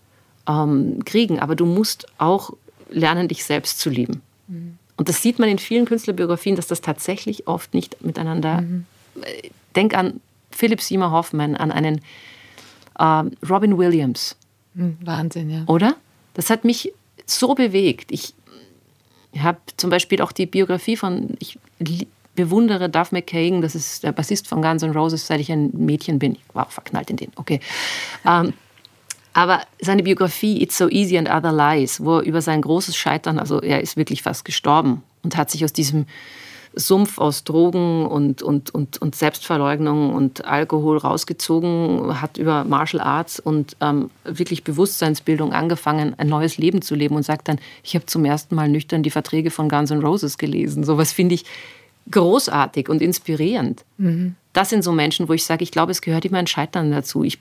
[0.49, 1.40] ähm, kriegen.
[1.40, 2.53] Aber du musst auch
[2.90, 4.23] lernen, dich selbst zu lieben.
[4.49, 4.79] Mhm.
[4.96, 8.87] Und das sieht man in vielen Künstlerbiografien, dass das tatsächlich oft nicht miteinander mhm
[9.76, 12.00] denk an Philip Seymour Hoffman, an einen
[12.98, 14.37] äh, Robin Williams.
[14.74, 15.62] Hm, Wahnsinn, ja.
[15.66, 15.96] Oder?
[16.35, 16.92] Das hat mich
[17.26, 18.12] so bewegt.
[18.12, 18.35] Ich
[19.38, 21.59] habe zum Beispiel auch die Biografie von, ich
[22.35, 26.18] bewundere Duff McKagan, das ist der Bassist von Guns N' Roses, seit ich ein Mädchen
[26.18, 26.35] bin.
[26.35, 27.61] Ich war auch verknallt in den, okay.
[28.26, 28.52] Ähm,
[29.33, 33.38] aber seine Biografie It's So Easy and Other Lies, wo er über sein großes Scheitern,
[33.38, 36.06] also er ist wirklich fast gestorben und hat sich aus diesem
[36.74, 43.40] Sumpf aus Drogen und, und, und, und Selbstverleugnung und Alkohol rausgezogen, hat über Martial Arts
[43.40, 48.06] und ähm, wirklich Bewusstseinsbildung angefangen, ein neues Leben zu leben und sagt dann, ich habe
[48.06, 50.85] zum ersten Mal nüchtern die Verträge von Guns N' Roses gelesen.
[50.85, 51.44] Sowas finde ich
[52.11, 53.85] großartig und inspirierend.
[53.98, 54.37] Mhm.
[54.52, 57.24] Das sind so Menschen, wo ich sage, ich glaube, es gehört immer ein Scheitern dazu.
[57.24, 57.38] Ich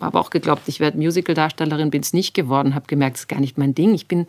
[0.00, 3.40] habe auch geglaubt, ich werde Musicaldarstellerin, bin es nicht geworden, habe gemerkt, es ist gar
[3.40, 3.94] nicht mein Ding.
[3.94, 4.26] Ich bin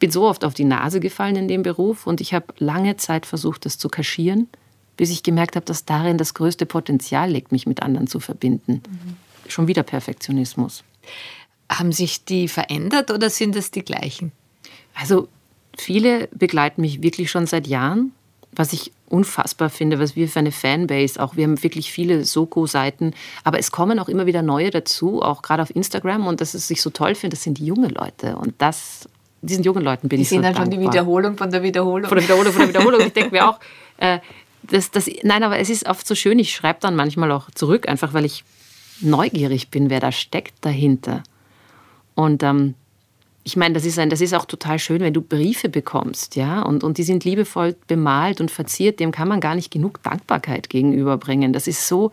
[0.00, 3.26] bin so oft auf die Nase gefallen in dem Beruf und ich habe lange Zeit
[3.26, 4.48] versucht, das zu kaschieren,
[4.96, 8.82] bis ich gemerkt habe, dass darin das größte Potenzial liegt, mich mit anderen zu verbinden.
[8.84, 9.16] Mhm.
[9.48, 10.82] Schon wieder Perfektionismus.
[11.70, 14.32] Haben sich die verändert oder sind es die gleichen?
[14.94, 15.28] Also
[15.78, 18.12] viele begleiten mich wirklich schon seit Jahren,
[18.52, 21.36] was ich unfassbar finde, was wir für eine Fanbase auch.
[21.36, 25.62] Wir haben wirklich viele Soko-Seiten, aber es kommen auch immer wieder neue dazu, auch gerade
[25.62, 26.26] auf Instagram.
[26.26, 28.36] Und das ist ich so toll finde, das sind die junge Leute.
[28.36, 29.08] Und das
[29.42, 30.52] diesen jungen Leuten bin die ich so dankbar.
[30.52, 32.08] Die sind dann schon die Wiederholung von der Wiederholung.
[32.08, 33.00] Von der Wiederholung, von der Wiederholung.
[33.06, 33.58] ich denke mir auch,
[33.98, 34.18] äh,
[34.62, 37.88] das, das, nein, aber es ist oft so schön, ich schreibe dann manchmal auch zurück,
[37.88, 38.44] einfach weil ich
[39.00, 41.22] neugierig bin, wer da steckt dahinter.
[42.14, 42.74] Und ähm,
[43.42, 46.62] ich meine, das ist, ein, das ist auch total schön, wenn du Briefe bekommst, ja,
[46.62, 50.68] und, und die sind liebevoll bemalt und verziert, dem kann man gar nicht genug Dankbarkeit
[50.68, 51.52] gegenüberbringen.
[51.52, 52.10] Das ist so,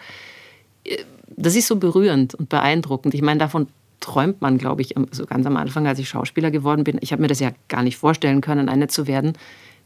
[0.85, 3.13] äh, das ist so berührend und beeindruckend.
[3.13, 3.67] Ich meine, davon
[3.99, 6.97] träumt man, glaube ich, so ganz am Anfang, als ich Schauspieler geworden bin.
[7.01, 9.33] Ich habe mir das ja gar nicht vorstellen können, eine zu werden,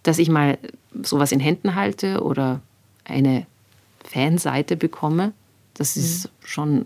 [0.04, 0.58] dass ich mal
[1.02, 2.62] sowas in Händen halte oder
[3.06, 3.46] eine
[4.04, 5.34] Fanseite bekomme.
[5.74, 6.30] Das ist mhm.
[6.44, 6.86] schon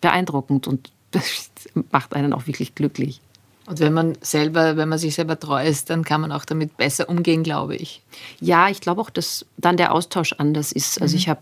[0.00, 1.50] beeindruckend und das
[1.92, 3.20] macht einen auch wirklich glücklich.
[3.66, 6.76] Und wenn man selber, wenn man sich selber treu ist, dann kann man auch damit
[6.76, 8.00] besser umgehen, glaube ich.
[8.40, 11.02] Ja, ich glaube auch, dass dann der Austausch anders ist.
[11.02, 11.18] Also mhm.
[11.18, 11.40] ich habe,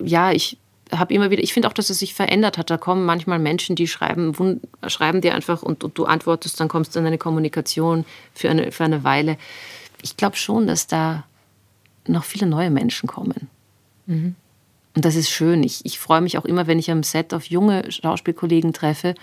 [0.00, 0.58] ja, ich
[0.92, 2.70] habe immer wieder, ich finde auch, dass es sich verändert hat.
[2.70, 6.94] Da kommen manchmal Menschen, die schreiben, schreiben dir einfach und, und du antwortest, dann kommst
[6.94, 9.36] du in eine Kommunikation für eine, für eine Weile.
[10.02, 11.24] Ich glaube schon, dass da
[12.06, 13.48] noch viele neue Menschen kommen.
[14.06, 14.34] Mhm.
[14.94, 15.62] Und das ist schön.
[15.62, 19.14] Ich, ich freue mich auch immer, wenn ich am Set auf junge Schauspielkollegen treffe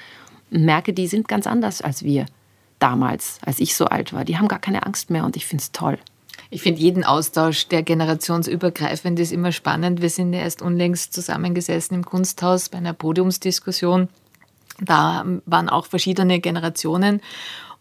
[0.51, 2.25] und merke, die sind ganz anders als wir
[2.79, 4.25] damals, als ich so alt war.
[4.25, 5.97] Die haben gar keine Angst mehr und ich finde es toll.
[6.55, 10.01] Ich finde jeden Austausch, der generationsübergreifend ist, immer spannend.
[10.01, 14.07] Wir sind ja erst unlängst zusammengesessen im Kunsthaus bei einer Podiumsdiskussion.
[14.79, 17.19] Da waren auch verschiedene Generationen.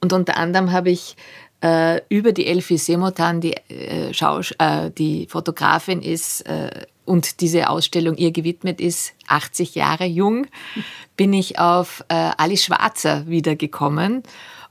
[0.01, 1.15] Und unter anderem habe ich
[1.63, 8.17] äh, über die Elfie Semotan, die, äh, äh, die Fotografin ist äh, und diese Ausstellung
[8.17, 10.49] ihr gewidmet ist, 80 Jahre jung,
[11.17, 14.25] bin ich auf äh, Alice Schwarzer wiedergekommen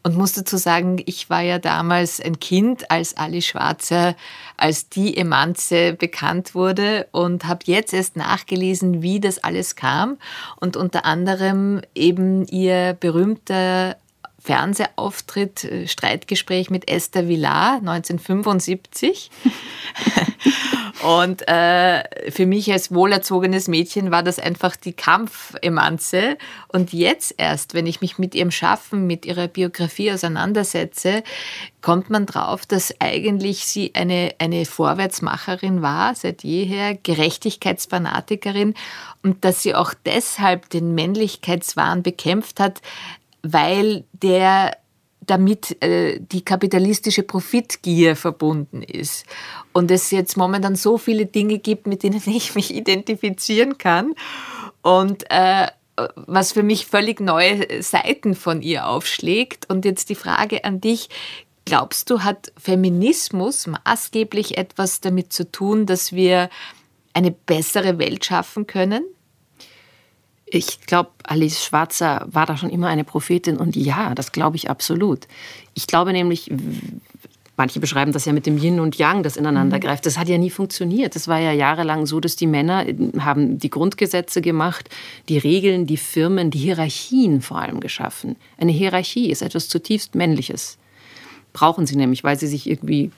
[0.03, 4.15] und muss dazu sagen, ich war ja damals ein Kind, als Ali Schwarzer
[4.57, 10.17] als die Emanze bekannt wurde und habe jetzt erst nachgelesen, wie das alles kam.
[10.59, 13.97] Und unter anderem eben ihr berühmter
[14.43, 19.31] Fernsehauftritt, äh, Streitgespräch mit Esther Villar 1975.
[21.03, 26.37] Und äh, für mich als wohlerzogenes Mädchen war das einfach die Kampfemanze.
[26.69, 31.23] Und jetzt erst, wenn ich mich mit ihrem Schaffen, mit ihrer Biografie auseinandersetze,
[31.81, 38.73] kommt man drauf, dass eigentlich sie eine, eine Vorwärtsmacherin war, seit jeher, Gerechtigkeitsfanatikerin
[39.23, 42.81] und dass sie auch deshalb den Männlichkeitswahn bekämpft hat,
[43.43, 44.77] weil der
[45.25, 49.25] damit äh, die kapitalistische Profitgier verbunden ist.
[49.71, 54.15] Und es jetzt momentan so viele Dinge gibt, mit denen ich mich identifizieren kann.
[54.81, 55.67] Und äh,
[56.15, 59.69] was für mich völlig neue Seiten von ihr aufschlägt.
[59.69, 61.09] Und jetzt die Frage an dich.
[61.65, 66.49] Glaubst du, hat Feminismus maßgeblich etwas damit zu tun, dass wir
[67.13, 69.05] eine bessere Welt schaffen können?
[70.55, 74.69] Ich glaube, Alice Schwarzer war da schon immer eine Prophetin und ja, das glaube ich
[74.69, 75.27] absolut.
[75.73, 76.51] Ich glaube nämlich,
[77.57, 79.81] manche beschreiben das ja mit dem Yin und Yang, das ineinander mhm.
[79.81, 80.05] greift.
[80.05, 81.15] Das hat ja nie funktioniert.
[81.15, 84.91] Das war ja jahrelang so, dass die Männer äh, haben die Grundgesetze gemacht,
[85.27, 88.35] die Regeln, die Firmen, die Hierarchien vor allem geschaffen.
[88.59, 90.77] Eine Hierarchie ist etwas zutiefst Männliches.
[91.53, 93.09] Brauchen sie nämlich, weil sie sich irgendwie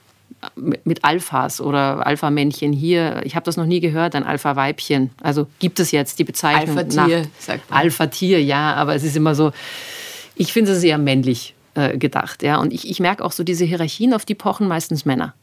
[0.54, 3.20] mit Alphas oder Alpha-Männchen hier.
[3.24, 5.10] Ich habe das noch nie gehört, ein Alpha-Weibchen.
[5.22, 7.78] Also gibt es jetzt die Bezeichnung Alpha-Tier, sagt man.
[7.80, 9.52] Alpha-Tier, ja, aber es ist immer so,
[10.34, 12.42] ich finde es eher männlich äh, gedacht.
[12.42, 12.58] Ja?
[12.58, 15.34] Und ich, ich merke auch so diese Hierarchien, auf die pochen meistens Männer.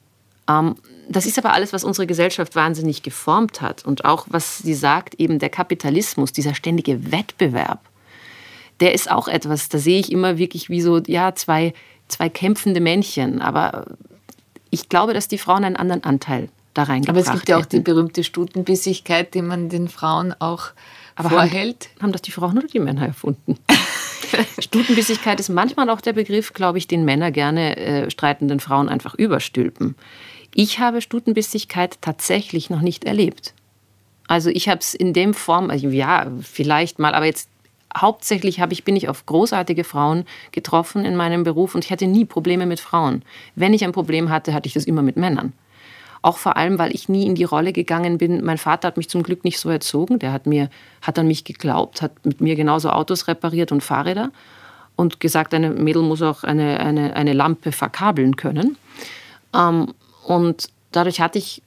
[0.49, 0.75] Ähm,
[1.09, 3.85] das ist aber alles, was unsere Gesellschaft wahnsinnig geformt hat.
[3.85, 7.81] Und auch, was sie sagt, eben der Kapitalismus, dieser ständige Wettbewerb,
[8.79, 11.73] der ist auch etwas, da sehe ich immer wirklich wie so, ja, zwei,
[12.07, 13.41] zwei kämpfende Männchen.
[13.41, 13.85] Aber
[14.73, 17.61] ich glaube, dass die Frauen einen anderen Anteil da reingebracht Aber es gibt ja auch
[17.61, 17.77] hätten.
[17.77, 20.71] die berühmte Stutenbissigkeit, die man den Frauen auch
[21.15, 21.89] Aber vorhält.
[21.95, 23.59] Haben, haben das die Frauen oder die Männer erfunden?
[24.59, 29.13] Stutenbissigkeit ist manchmal auch der Begriff, glaube ich, den Männer gerne äh, streitenden Frauen einfach
[29.13, 29.95] überstülpen.
[30.55, 33.53] Ich habe Stutenbissigkeit tatsächlich noch nicht erlebt.
[34.27, 37.49] Also ich habe es in dem Form, also ja, vielleicht mal, aber jetzt
[37.97, 42.07] hauptsächlich habe ich, bin ich auf großartige Frauen getroffen in meinem Beruf und ich hatte
[42.07, 43.23] nie Probleme mit Frauen.
[43.55, 45.53] Wenn ich ein Problem hatte, hatte ich das immer mit Männern.
[46.21, 48.43] Auch vor allem, weil ich nie in die Rolle gegangen bin.
[48.45, 50.19] Mein Vater hat mich zum Glück nicht so erzogen.
[50.19, 50.69] Der hat, mir,
[51.01, 54.31] hat an mich geglaubt, hat mit mir genauso Autos repariert und Fahrräder
[54.95, 58.77] und gesagt, eine Mädel muss auch eine, eine, eine Lampe verkabeln können.
[59.53, 61.61] Ähm, und dadurch hatte ich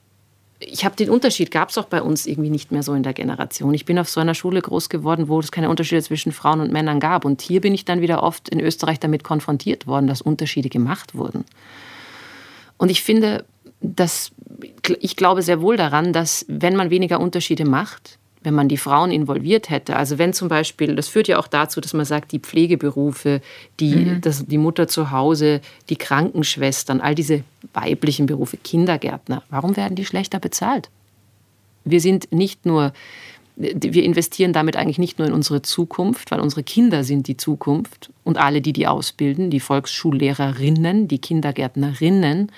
[0.59, 3.13] ich habe den Unterschied, gab es auch bei uns irgendwie nicht mehr so in der
[3.13, 3.73] Generation.
[3.73, 6.71] Ich bin auf so einer Schule groß geworden, wo es keine Unterschiede zwischen Frauen und
[6.71, 7.25] Männern gab.
[7.25, 11.13] Und hier bin ich dann wieder oft in Österreich damit konfrontiert worden, dass Unterschiede gemacht
[11.13, 11.45] wurden.
[12.77, 13.45] Und ich finde,
[13.81, 14.31] dass,
[14.99, 19.11] ich glaube sehr wohl daran, dass wenn man weniger Unterschiede macht, wenn man die Frauen
[19.11, 19.95] involviert hätte.
[19.95, 23.41] Also wenn zum Beispiel, das führt ja auch dazu, dass man sagt, die Pflegeberufe,
[23.79, 24.21] die, mhm.
[24.21, 30.05] das, die Mutter zu Hause, die Krankenschwestern, all diese weiblichen Berufe, Kindergärtner, warum werden die
[30.05, 30.89] schlechter bezahlt?
[31.83, 32.93] Wir sind nicht nur,
[33.55, 38.11] wir investieren damit eigentlich nicht nur in unsere Zukunft, weil unsere Kinder sind die Zukunft
[38.23, 42.51] und alle, die die ausbilden, die Volksschullehrerinnen, die Kindergärtnerinnen,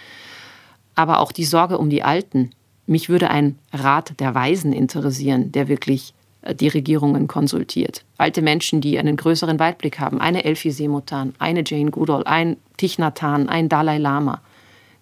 [0.96, 2.52] aber auch die Sorge um die Alten,
[2.89, 8.04] mich würde ein Rat der Weisen interessieren, der wirklich äh, die Regierungen konsultiert.
[8.17, 10.19] Alte Menschen, die einen größeren Weitblick haben.
[10.19, 14.41] Eine Elfie Semutan, eine Jane Goodall, ein Thich Nhat Hanh, ein Dalai Lama.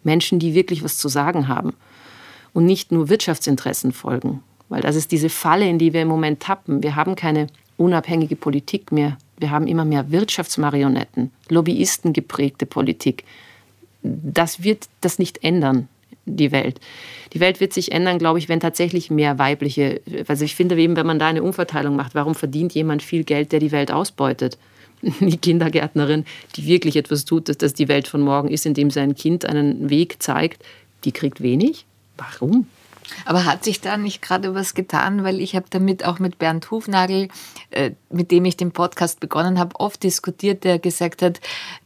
[0.04, 1.74] Menschen, die wirklich was zu sagen haben
[2.54, 4.44] und nicht nur Wirtschaftsinteressen folgen.
[4.68, 6.84] Weil das ist diese Falle, in die wir im Moment tappen.
[6.84, 7.48] Wir haben keine
[7.78, 9.18] unabhängige Politik mehr.
[9.38, 13.24] Wir haben immer mehr Wirtschaftsmarionetten, Lobbyisten geprägte Politik.
[14.04, 15.88] Das wird das nicht ändern
[16.28, 16.80] die Welt.
[17.34, 20.96] Die Welt wird sich ändern, glaube ich, wenn tatsächlich mehr weibliche, also ich finde eben,
[20.96, 24.58] wenn man da eine Umverteilung macht, warum verdient jemand viel Geld, der die Welt ausbeutet?
[25.20, 29.00] Die Kindergärtnerin, die wirklich etwas tut, dass das die Welt von morgen ist, indem sie
[29.00, 30.64] ein Kind einen Weg zeigt,
[31.04, 31.86] die kriegt wenig.
[32.18, 32.66] Warum?
[33.26, 35.24] Aber hat sich da nicht gerade was getan?
[35.24, 37.30] Weil ich habe damit auch mit Bernd Hufnagel,
[37.72, 41.40] äh, mit dem ich den Podcast begonnen habe, oft diskutiert, der gesagt hat,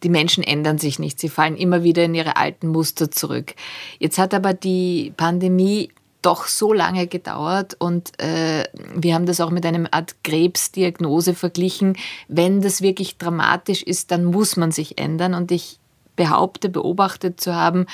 [0.03, 3.55] die Menschen ändern sich nicht, sie fallen immer wieder in ihre alten Muster zurück.
[3.99, 5.89] Jetzt hat aber die Pandemie
[6.21, 11.97] doch so lange gedauert und äh, wir haben das auch mit einem Art Krebsdiagnose verglichen.
[12.27, 15.79] Wenn das wirklich dramatisch ist, dann muss man sich ändern und ich
[16.15, 17.87] behaupte, beobachtet zu haben,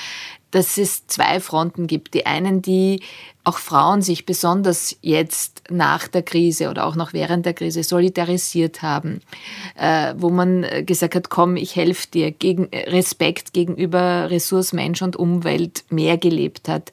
[0.51, 2.13] dass es zwei Fronten gibt.
[2.13, 3.01] Die einen, die
[3.47, 8.81] auch Frauen sich besonders jetzt nach der Krise oder auch noch während der Krise solidarisiert
[8.81, 9.21] haben,
[9.79, 15.15] äh, wo man gesagt hat, komm, ich helfe dir, gegen Respekt gegenüber Ressource, Mensch und
[15.15, 16.91] Umwelt mehr gelebt hat,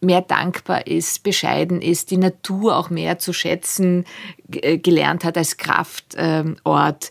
[0.00, 4.04] mehr dankbar ist, bescheiden ist, die Natur auch mehr zu schätzen
[4.52, 7.10] äh, gelernt hat als Kraftort.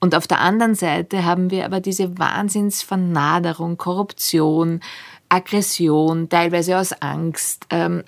[0.00, 4.80] und auf der anderen Seite haben wir aber diese Wahnsinnsvernaderung, Korruption,
[5.34, 7.66] Aggression, teilweise aus Angst.
[7.70, 8.04] Ähm,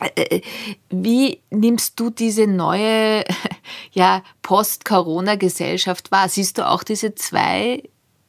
[0.00, 0.42] äh, äh,
[0.90, 3.24] wie nimmst du diese neue
[3.92, 6.28] ja, Post-Corona-Gesellschaft wahr?
[6.28, 7.82] Siehst du auch diese zwei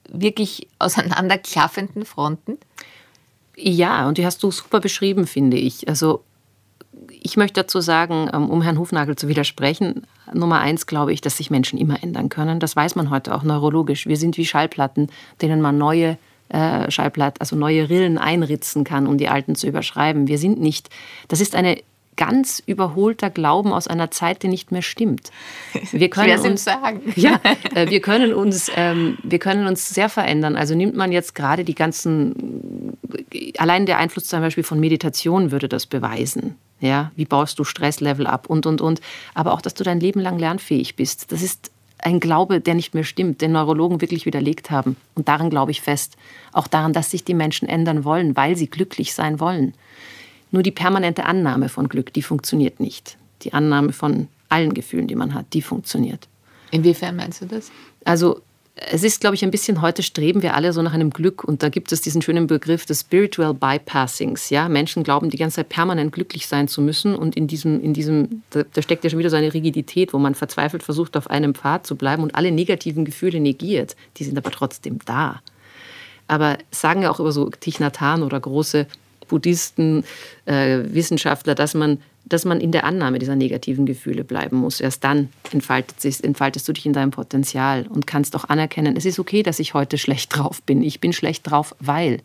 [0.07, 2.57] wirklich auseinanderklaffenden Fronten?
[3.55, 5.87] Ja, und die hast du super beschrieben, finde ich.
[5.89, 6.23] Also
[7.09, 11.37] ich möchte dazu sagen, ähm, um Herrn Hufnagel zu widersprechen, Nummer eins glaube ich, dass
[11.37, 12.59] sich Menschen immer ändern können.
[12.59, 14.07] Das weiß man heute auch neurologisch.
[14.07, 15.07] Wir sind wie Schallplatten,
[15.41, 16.17] denen man neue
[16.49, 20.27] äh, Schallplatten, also neue Rillen einritzen kann, um die alten zu überschreiben.
[20.27, 20.89] Wir sind nicht,
[21.27, 21.77] das ist eine
[22.19, 25.31] ganz überholter Glauben aus einer Zeit, die nicht mehr stimmt.
[25.93, 27.01] Wir können uns sagen.
[27.15, 27.39] Ja,
[27.73, 30.57] äh, wir können uns, ähm, wir können uns sehr verändern.
[30.57, 32.97] Also nimmt man jetzt gerade die ganzen,
[33.57, 36.55] allein der Einfluss zum Beispiel von Meditation würde das beweisen.
[36.81, 38.99] Ja, wie baust du Stresslevel ab und und und.
[39.33, 41.31] Aber auch, dass du dein Leben lang lernfähig bist.
[41.31, 44.95] Das ist ein Glaube, der nicht mehr stimmt, den Neurologen wirklich widerlegt haben.
[45.15, 46.17] Und daran glaube ich fest.
[46.51, 49.73] Auch daran, dass sich die Menschen ändern wollen, weil sie glücklich sein wollen.
[50.51, 53.17] Nur die permanente Annahme von Glück, die funktioniert nicht.
[53.43, 56.27] Die Annahme von allen Gefühlen, die man hat, die funktioniert.
[56.71, 57.71] Inwiefern meinst du das?
[58.05, 58.41] Also
[58.75, 61.63] es ist, glaube ich, ein bisschen heute streben wir alle so nach einem Glück und
[61.63, 64.49] da gibt es diesen schönen Begriff des Spiritual Bypassings.
[64.49, 64.69] Ja?
[64.69, 68.43] Menschen glauben die ganze Zeit permanent glücklich sein zu müssen und in diesem, in diesem,
[68.51, 71.55] da, da steckt ja schon wieder so eine Rigidität, wo man verzweifelt versucht, auf einem
[71.55, 73.95] Pfad zu bleiben und alle negativen Gefühle negiert.
[74.17, 75.41] Die sind aber trotzdem da.
[76.27, 77.49] Aber sagen ja auch über so
[77.99, 78.87] Hanh oder große
[79.27, 80.03] Buddhisten,
[80.45, 84.79] äh, Wissenschaftler, dass man dass man in der Annahme dieser negativen Gefühle bleiben muss.
[84.79, 89.05] Erst dann entfaltet sich, entfaltest du dich in deinem Potenzial und kannst auch anerkennen, es
[89.05, 90.83] ist okay, dass ich heute schlecht drauf bin.
[90.83, 92.21] Ich bin schlecht drauf, weil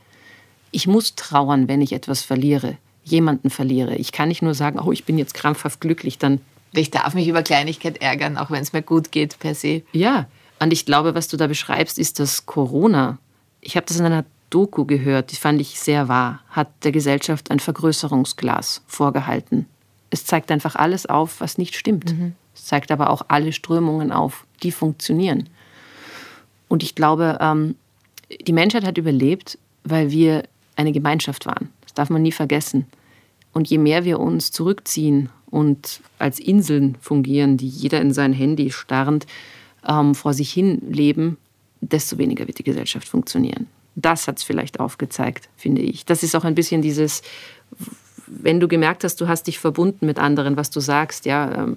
[0.71, 3.97] ich muss trauern, wenn ich etwas verliere, jemanden verliere.
[3.97, 6.41] Ich kann nicht nur sagen, oh, ich bin jetzt krampfhaft glücklich, dann.
[6.73, 9.83] Ich darf mich über Kleinigkeit ärgern, auch wenn es mir gut geht per se.
[9.93, 10.27] Ja,
[10.59, 13.19] und ich glaube, was du da beschreibst, ist das Corona.
[13.61, 17.51] Ich habe das in einer Doku gehört, die fand ich sehr wahr, hat der Gesellschaft
[17.51, 19.67] ein Vergrößerungsglas vorgehalten
[20.15, 22.17] es zeigt einfach alles auf, was nicht stimmt.
[22.17, 22.35] Mhm.
[22.55, 25.49] Es zeigt aber auch alle Strömungen auf, die funktionieren.
[26.69, 27.75] Und ich glaube, ähm,
[28.47, 30.45] die Menschheit hat überlebt, weil wir
[30.77, 31.69] eine Gemeinschaft waren.
[31.83, 32.87] Das darf man nie vergessen.
[33.53, 38.71] Und je mehr wir uns zurückziehen und als Inseln fungieren, die jeder in sein Handy
[38.71, 39.27] starrend
[39.87, 41.39] ähm, vor sich hin leben,
[41.81, 43.67] desto weniger wird die Gesellschaft funktionieren.
[43.97, 46.05] Das hat es vielleicht aufgezeigt, finde ich.
[46.05, 47.23] Das ist auch ein bisschen dieses,
[48.27, 51.77] wenn du gemerkt hast, du hast dich verbunden mit anderen, was du sagst, ja, ähm,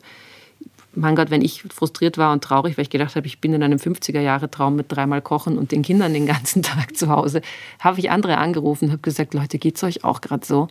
[0.97, 3.61] mein Gott, wenn ich frustriert war und traurig, weil ich gedacht habe, ich bin in
[3.61, 7.41] einem 50er-Jahre-Traum mit dreimal Kochen und den Kindern den ganzen Tag zu Hause,
[7.79, 10.67] habe ich andere angerufen und habe gesagt, Leute, geht es euch auch gerade so?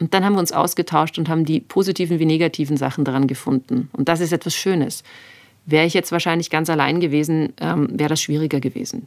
[0.00, 3.90] Und dann haben wir uns ausgetauscht und haben die positiven wie negativen Sachen daran gefunden.
[3.92, 5.04] Und das ist etwas Schönes.
[5.66, 9.06] Wäre ich jetzt wahrscheinlich ganz allein gewesen, ähm, wäre das schwieriger gewesen.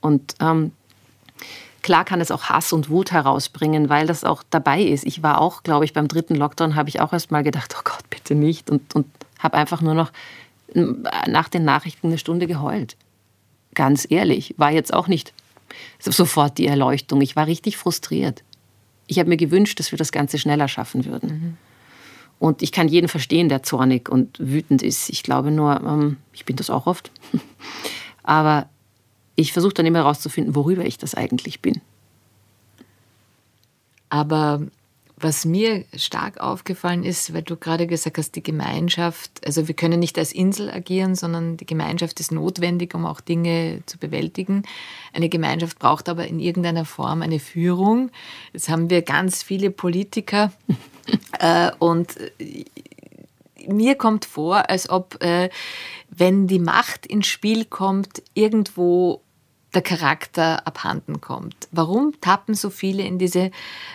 [0.00, 0.72] Und ähm,
[1.82, 5.04] Klar kann es auch Hass und Wut herausbringen, weil das auch dabei ist.
[5.04, 7.82] Ich war auch, glaube ich, beim dritten Lockdown habe ich auch erst mal gedacht, oh
[7.84, 8.70] Gott, bitte nicht.
[8.70, 9.06] Und, und
[9.40, 10.12] habe einfach nur noch
[10.74, 12.96] nach den Nachrichten eine Stunde geheult.
[13.74, 15.32] Ganz ehrlich, war jetzt auch nicht
[15.98, 17.20] sofort die Erleuchtung.
[17.20, 18.42] Ich war richtig frustriert.
[19.06, 21.28] Ich habe mir gewünscht, dass wir das Ganze schneller schaffen würden.
[21.28, 21.56] Mhm.
[22.38, 25.10] Und ich kann jeden verstehen, der zornig und wütend ist.
[25.10, 27.10] Ich glaube nur, ähm, ich bin das auch oft.
[28.22, 28.68] Aber
[29.34, 31.80] ich versuche dann immer herauszufinden, worüber ich das eigentlich bin.
[34.08, 34.60] Aber
[35.22, 40.00] was mir stark aufgefallen ist, weil du gerade gesagt hast, die Gemeinschaft, also wir können
[40.00, 44.64] nicht als Insel agieren, sondern die Gemeinschaft ist notwendig, um auch Dinge zu bewältigen.
[45.12, 48.10] Eine Gemeinschaft braucht aber in irgendeiner Form eine Führung.
[48.52, 50.52] Jetzt haben wir ganz viele Politiker
[51.38, 52.16] äh, und
[53.68, 55.50] mir kommt vor, als ob, äh,
[56.08, 59.22] wenn die Macht ins Spiel kommt, irgendwo
[59.74, 61.68] der Charakter abhanden kommt.
[61.70, 63.50] Warum tappen so viele in diese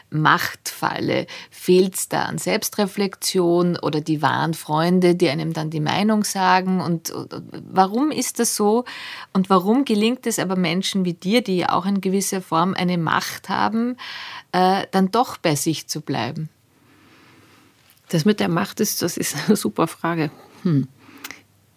[0.09, 1.27] Machtfalle?
[1.51, 6.81] Fehlt es da an Selbstreflexion oder die wahren Freunde, die einem dann die Meinung sagen?
[6.81, 8.85] Und, und warum ist das so?
[9.33, 12.97] Und warum gelingt es aber Menschen wie dir, die ja auch in gewisser Form eine
[12.97, 13.97] Macht haben,
[14.51, 16.49] äh, dann doch bei sich zu bleiben?
[18.09, 20.31] Das mit der Macht ist, das ist eine super Frage.
[20.63, 20.87] Hm.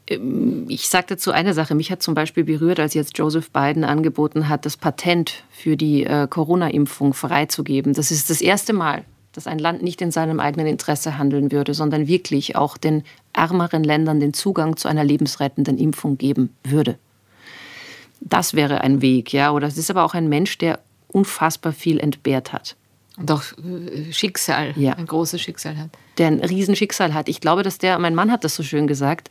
[0.06, 1.74] ähm, ich sage dazu eine Sache.
[1.74, 6.04] Mich hat zum Beispiel berührt, als jetzt Joseph Biden angeboten hat, das Patent für die
[6.04, 7.94] äh, Corona-Impfung freizugeben.
[7.94, 11.74] Das ist das erste Mal, dass ein Land nicht in seinem eigenen Interesse handeln würde,
[11.74, 16.98] sondern wirklich auch den ärmeren Ländern den Zugang zu einer lebensrettenden Impfung geben würde.
[18.20, 19.52] Das wäre ein Weg, ja.
[19.52, 22.76] Oder es ist aber auch ein Mensch, der unfassbar viel entbehrt hat.
[23.20, 24.94] Und auch äh, Schicksal, ja.
[24.94, 25.90] ein großes Schicksal hat.
[26.18, 27.28] Der ein Riesenschicksal hat.
[27.28, 29.30] Ich glaube, dass der, mein Mann hat das so schön gesagt,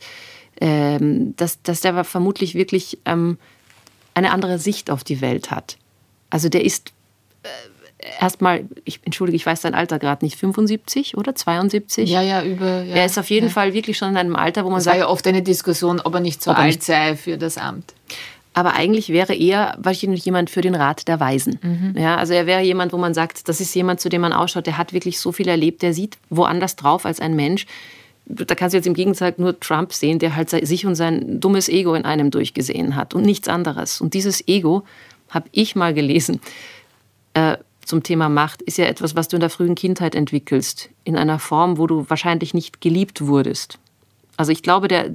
[0.60, 3.38] ähm, dass, dass der vermutlich wirklich ähm,
[4.14, 5.76] eine andere Sicht auf die Welt hat.
[6.30, 6.92] Also der ist
[7.42, 7.48] äh,
[8.20, 12.08] erstmal, ich entschuldige, ich weiß sein Alter gerade nicht, 75 oder 72?
[12.08, 12.82] Ja, ja, über.
[12.82, 13.52] Ja, er ist auf jeden ja.
[13.52, 14.98] Fall wirklich schon in einem Alter, wo man das sagt.
[14.98, 17.94] war ja oft eine Diskussion, ob er nicht so alt sei für das Amt.
[18.52, 21.58] Aber eigentlich wäre er wahrscheinlich jemand für den Rat der Weisen.
[21.62, 21.94] Mhm.
[21.96, 24.66] Ja, also er wäre jemand, wo man sagt, das ist jemand, zu dem man ausschaut,
[24.66, 27.66] der hat wirklich so viel erlebt, der sieht woanders drauf als ein Mensch.
[28.26, 31.68] Da kannst du jetzt im Gegenteil nur Trump sehen, der halt sich und sein dummes
[31.68, 34.00] Ego in einem durchgesehen hat und nichts anderes.
[34.00, 34.84] Und dieses Ego,
[35.30, 36.40] habe ich mal gelesen,
[37.34, 41.16] äh, zum Thema Macht, ist ja etwas, was du in der frühen Kindheit entwickelst, in
[41.16, 43.78] einer Form, wo du wahrscheinlich nicht geliebt wurdest.
[44.40, 45.10] Also ich glaube, der,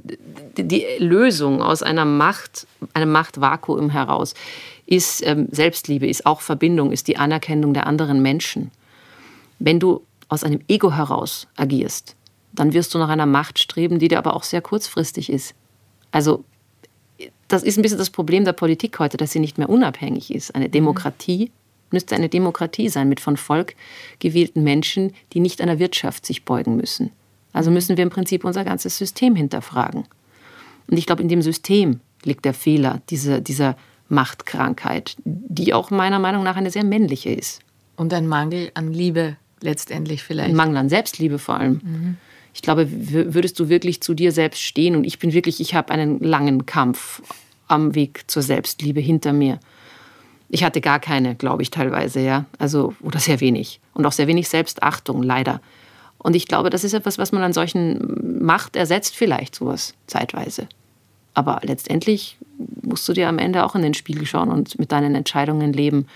[0.56, 4.34] die Lösung aus einer Macht, einem Machtvakuum heraus
[4.86, 8.70] ist ähm, Selbstliebe, ist auch Verbindung, ist die Anerkennung der anderen Menschen.
[9.58, 12.14] Wenn du aus einem Ego heraus agierst,
[12.52, 15.56] dann wirst du nach einer Macht streben, die dir aber auch sehr kurzfristig ist.
[16.12, 16.44] Also
[17.48, 20.54] das ist ein bisschen das Problem der Politik heute, dass sie nicht mehr unabhängig ist.
[20.54, 21.50] Eine Demokratie
[21.90, 23.74] müsste eine Demokratie sein mit von Volk
[24.20, 27.10] gewählten Menschen, die nicht einer Wirtschaft sich beugen müssen.
[27.56, 30.04] Also müssen wir im Prinzip unser ganzes System hinterfragen.
[30.88, 33.76] Und ich glaube, in dem System liegt der Fehler dieser, dieser
[34.10, 37.60] Machtkrankheit, die auch meiner Meinung nach eine sehr männliche ist.
[37.96, 40.50] Und ein Mangel an Liebe letztendlich vielleicht.
[40.50, 41.80] Ein Mangel an Selbstliebe vor allem.
[41.82, 42.16] Mhm.
[42.52, 45.92] Ich glaube, würdest du wirklich zu dir selbst stehen und ich bin wirklich, ich habe
[45.92, 47.22] einen langen Kampf
[47.68, 49.60] am Weg zur Selbstliebe hinter mir.
[50.50, 52.44] Ich hatte gar keine, glaube ich, teilweise, ja.
[52.58, 53.80] Also, oder sehr wenig.
[53.94, 55.62] Und auch sehr wenig Selbstachtung, leider.
[56.26, 60.66] Und ich glaube, das ist etwas, was man an solchen Macht ersetzt, vielleicht sowas zeitweise.
[61.34, 62.36] Aber letztendlich
[62.82, 66.08] musst du dir am Ende auch in den Spiegel schauen und mit deinen Entscheidungen leben.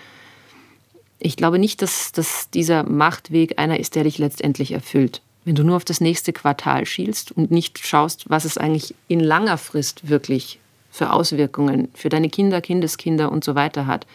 [1.21, 5.23] Ich glaube nicht, dass, dass dieser Machtweg einer ist, der dich letztendlich erfüllt.
[5.45, 9.21] Wenn du nur auf das nächste Quartal schielst und nicht schaust, was es eigentlich in
[9.21, 10.59] langer Frist wirklich
[10.91, 14.09] für Auswirkungen für deine Kinder, Kindeskinder und so weiter hat,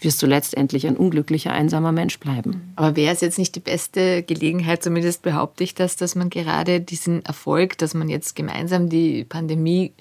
[0.00, 2.72] wirst du letztendlich ein unglücklicher, einsamer Mensch bleiben.
[2.76, 6.80] Aber wäre es jetzt nicht die beste Gelegenheit, zumindest behaupte ich das, dass man gerade
[6.80, 9.92] diesen Erfolg, dass man jetzt gemeinsam die Pandemie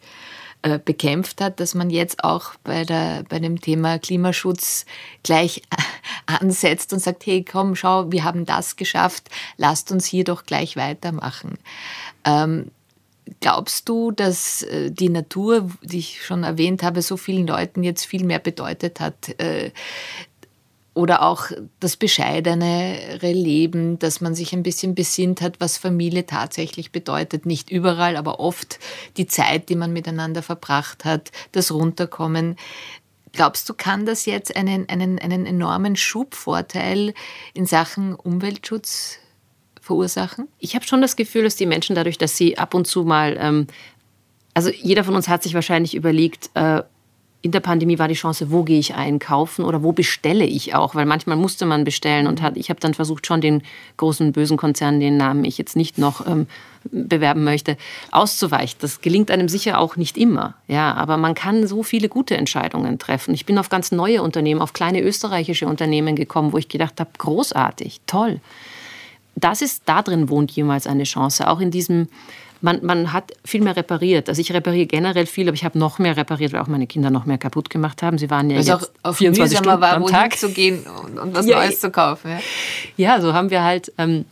[0.61, 4.85] äh, bekämpft hat, dass man jetzt auch bei, der, bei dem Thema Klimaschutz
[5.23, 5.61] gleich
[6.25, 10.75] ansetzt und sagt, hey, komm, schau, wir haben das geschafft, lasst uns hier doch gleich
[10.75, 11.57] weitermachen.
[12.25, 12.71] Ähm,
[13.39, 18.05] Glaubst du, dass äh, die Natur, die ich schon erwähnt habe, so vielen Leuten jetzt
[18.05, 19.29] viel mehr bedeutet hat?
[19.39, 19.71] Äh,
[20.95, 26.91] oder auch das bescheidenere Leben, dass man sich ein bisschen besinnt hat, was Familie tatsächlich
[26.91, 27.45] bedeutet.
[27.45, 28.79] Nicht überall, aber oft
[29.15, 32.57] die Zeit, die man miteinander verbracht hat, das Runterkommen.
[33.31, 37.13] Glaubst du, kann das jetzt einen, einen, einen enormen Schubvorteil
[37.53, 39.19] in Sachen Umweltschutz
[39.89, 40.47] verursachen?
[40.59, 43.35] Ich habe schon das Gefühl, dass die Menschen dadurch, dass sie ab und zu mal,
[43.39, 43.65] ähm,
[44.53, 46.83] also jeder von uns hat sich wahrscheinlich überlegt, äh,
[47.41, 50.93] in der Pandemie war die Chance, wo gehe ich einkaufen oder wo bestelle ich auch,
[50.93, 53.63] weil manchmal musste man bestellen und hat, ich habe dann versucht, schon den
[53.95, 56.47] großen bösen Konzernen, den Namen ich jetzt nicht noch ähm,
[56.91, 57.77] bewerben möchte,
[58.11, 58.77] auszuweichen.
[58.81, 62.99] Das gelingt einem sicher auch nicht immer, ja, aber man kann so viele gute Entscheidungen
[62.99, 63.33] treffen.
[63.33, 67.11] Ich bin auf ganz neue Unternehmen, auf kleine österreichische Unternehmen gekommen, wo ich gedacht habe,
[67.17, 68.41] großartig, toll
[69.43, 71.47] das ist, da drin wohnt jemals eine Chance.
[71.47, 72.07] Auch in diesem,
[72.61, 74.29] man, man hat viel mehr repariert.
[74.29, 77.09] Also ich repariere generell viel, aber ich habe noch mehr repariert, weil auch meine Kinder
[77.09, 78.17] noch mehr kaputt gemacht haben.
[78.17, 81.35] Sie waren ja also jetzt auch 24 Stunden war, am Tag zu gehen und, und
[81.35, 82.31] was ja, Neues zu kaufen.
[82.31, 82.39] Ja.
[82.97, 84.25] ja, so haben wir halt ähm,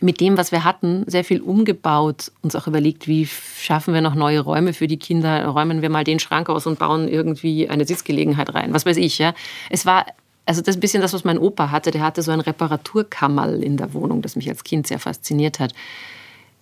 [0.00, 4.14] mit dem, was wir hatten, sehr viel umgebaut, uns auch überlegt, wie schaffen wir noch
[4.14, 7.84] neue Räume für die Kinder, räumen wir mal den Schrank aus und bauen irgendwie eine
[7.84, 9.18] Sitzgelegenheit rein, was weiß ich.
[9.18, 9.34] Ja.
[9.70, 10.06] Es war
[10.48, 11.90] also das ist ein bisschen das, was mein Opa hatte.
[11.90, 15.74] Der hatte so ein Reparaturkammerl in der Wohnung, das mich als Kind sehr fasziniert hat,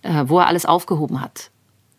[0.01, 1.51] äh, wo er alles aufgehoben hat.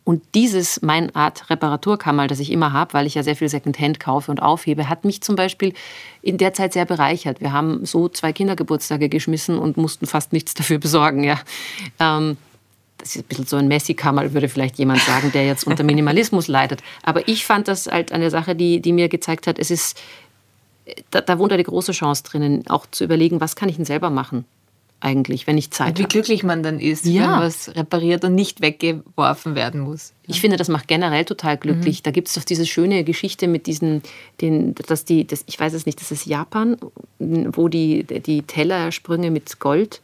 [0.04, 4.00] Und dieses, mein Art Reparaturkammerl, das ich immer habe, weil ich ja sehr viel Secondhand
[4.00, 5.72] kaufe und aufhebe, hat mich zum Beispiel
[6.20, 7.40] in der Zeit sehr bereichert.
[7.40, 11.24] Wir haben so zwei Kindergeburtstage geschmissen und mussten fast nichts dafür besorgen.
[11.24, 11.40] Ja.
[11.98, 12.36] Ähm,
[12.98, 16.48] das ist ein bisschen so ein Messi-Kammerl, würde vielleicht jemand sagen, der jetzt unter Minimalismus
[16.48, 16.82] leidet.
[17.02, 19.98] Aber ich fand das halt eine Sache, die, die mir gezeigt hat, es ist
[21.10, 24.10] da, da wohnt eine große Chance drinnen, auch zu überlegen, was kann ich denn selber
[24.10, 24.44] machen?
[25.00, 25.98] eigentlich, wenn ich Zeit habe.
[26.00, 27.22] Wie glücklich man dann ist, ja.
[27.22, 30.12] wenn was repariert und nicht weggeworfen werden muss.
[30.26, 32.00] Ich finde, das macht generell total glücklich.
[32.00, 32.02] Mhm.
[32.02, 34.02] Da gibt es doch diese schöne Geschichte mit diesen,
[34.40, 36.76] den, dass die, das, ich weiß es nicht, das ist Japan,
[37.18, 40.00] wo die, die Tellersprünge mit Gold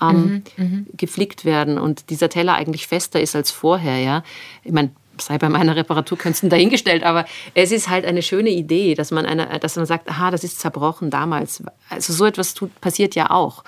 [0.00, 0.64] ähm, mhm.
[0.64, 0.86] mhm.
[0.96, 3.98] geflickt werden und dieser Teller eigentlich fester ist als vorher.
[3.98, 4.22] Ja?
[4.62, 8.94] Ich meine, sei bei meiner Reparatur Reparaturkünsten dahingestellt, aber es ist halt eine schöne Idee,
[8.94, 11.62] dass man, eine, dass man sagt, aha, das ist zerbrochen damals.
[11.88, 13.64] Also so etwas tut, passiert ja auch.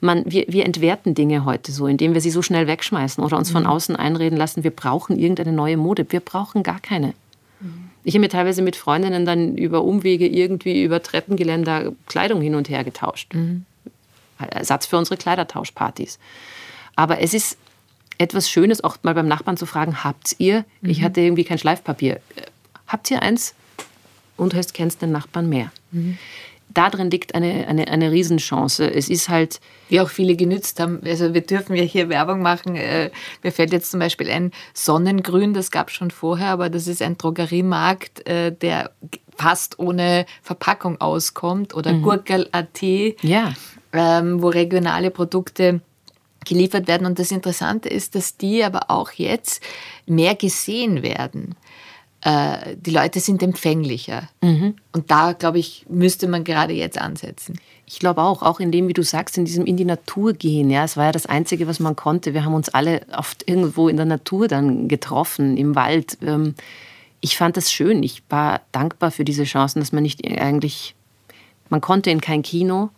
[0.00, 3.50] Man, wir, wir entwerten Dinge heute so, indem wir sie so schnell wegschmeißen oder uns
[3.50, 3.68] von mhm.
[3.68, 6.06] außen einreden lassen, wir brauchen irgendeine neue Mode.
[6.08, 7.14] Wir brauchen gar keine.
[7.60, 7.90] Mhm.
[8.02, 12.68] Ich habe mir teilweise mit Freundinnen dann über Umwege irgendwie über Treppengeländer Kleidung hin und
[12.68, 13.32] her getauscht.
[13.34, 13.64] Mhm.
[14.38, 16.18] Ersatz für unsere Kleidertauschpartys.
[16.96, 17.58] Aber es ist
[18.18, 20.64] etwas Schönes, auch mal beim Nachbarn zu fragen, habt ihr?
[20.80, 20.90] Mhm.
[20.90, 22.20] Ich hatte irgendwie kein Schleifpapier.
[22.86, 23.54] Habt ihr eins?
[24.36, 25.70] Und heißt, kennst den Nachbarn mehr.
[25.90, 26.18] Mhm.
[26.74, 28.90] Darin liegt eine, eine, eine Riesenchance.
[28.90, 29.60] Es ist halt.
[29.88, 31.00] Wie auch viele genützt haben.
[31.04, 32.76] Also wir dürfen ja hier Werbung machen.
[32.76, 33.10] Äh,
[33.42, 37.02] mir fällt jetzt zum Beispiel ein Sonnengrün, das gab es schon vorher, aber das ist
[37.02, 38.92] ein Drogeriemarkt, äh, der
[39.36, 41.74] fast ohne Verpackung auskommt.
[41.74, 42.02] Oder mhm.
[42.02, 43.52] Gurkel.at, ja.
[43.92, 45.82] ähm, wo regionale Produkte
[46.44, 47.06] geliefert werden.
[47.06, 49.62] Und das Interessante ist, dass die aber auch jetzt
[50.06, 51.54] mehr gesehen werden.
[52.22, 54.28] Äh, die Leute sind empfänglicher.
[54.42, 54.76] Mhm.
[54.92, 57.58] Und da, glaube ich, müsste man gerade jetzt ansetzen.
[57.84, 60.70] Ich glaube auch, auch in dem, wie du sagst, in diesem in die Natur gehen.
[60.70, 62.32] Ja, es war ja das Einzige, was man konnte.
[62.32, 66.16] Wir haben uns alle oft irgendwo in der Natur dann getroffen, im Wald.
[66.22, 66.54] Ähm,
[67.20, 68.04] ich fand das schön.
[68.04, 70.94] Ich war dankbar für diese Chancen, dass man nicht eigentlich,
[71.70, 72.90] man konnte in kein Kino.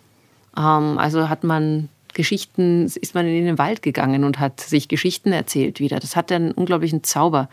[0.55, 5.33] Ähm, also hat man Geschichten, ist man in den Wald gegangen und hat sich Geschichten
[5.33, 6.01] erzählt wieder.
[6.01, 7.49] Das hatte einen unglaublichen Zauber.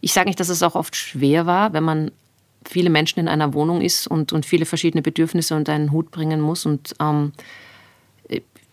[0.00, 2.10] Ich sage nicht, dass es auch oft schwer war, wenn man
[2.66, 6.40] viele Menschen in einer Wohnung ist und, und viele verschiedene Bedürfnisse unter einen Hut bringen
[6.40, 6.66] muss.
[6.66, 7.32] Und ähm,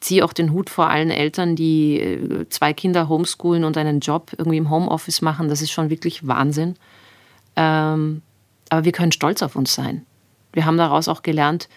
[0.02, 4.32] ziehe auch den Hut vor allen Eltern, die äh, zwei Kinder homeschoolen und einen Job
[4.38, 5.48] irgendwie im Homeoffice machen.
[5.48, 6.76] Das ist schon wirklich Wahnsinn.
[7.56, 8.22] Ähm,
[8.70, 10.06] aber wir können stolz auf uns sein.
[10.54, 11.70] Wir haben daraus auch gelernt,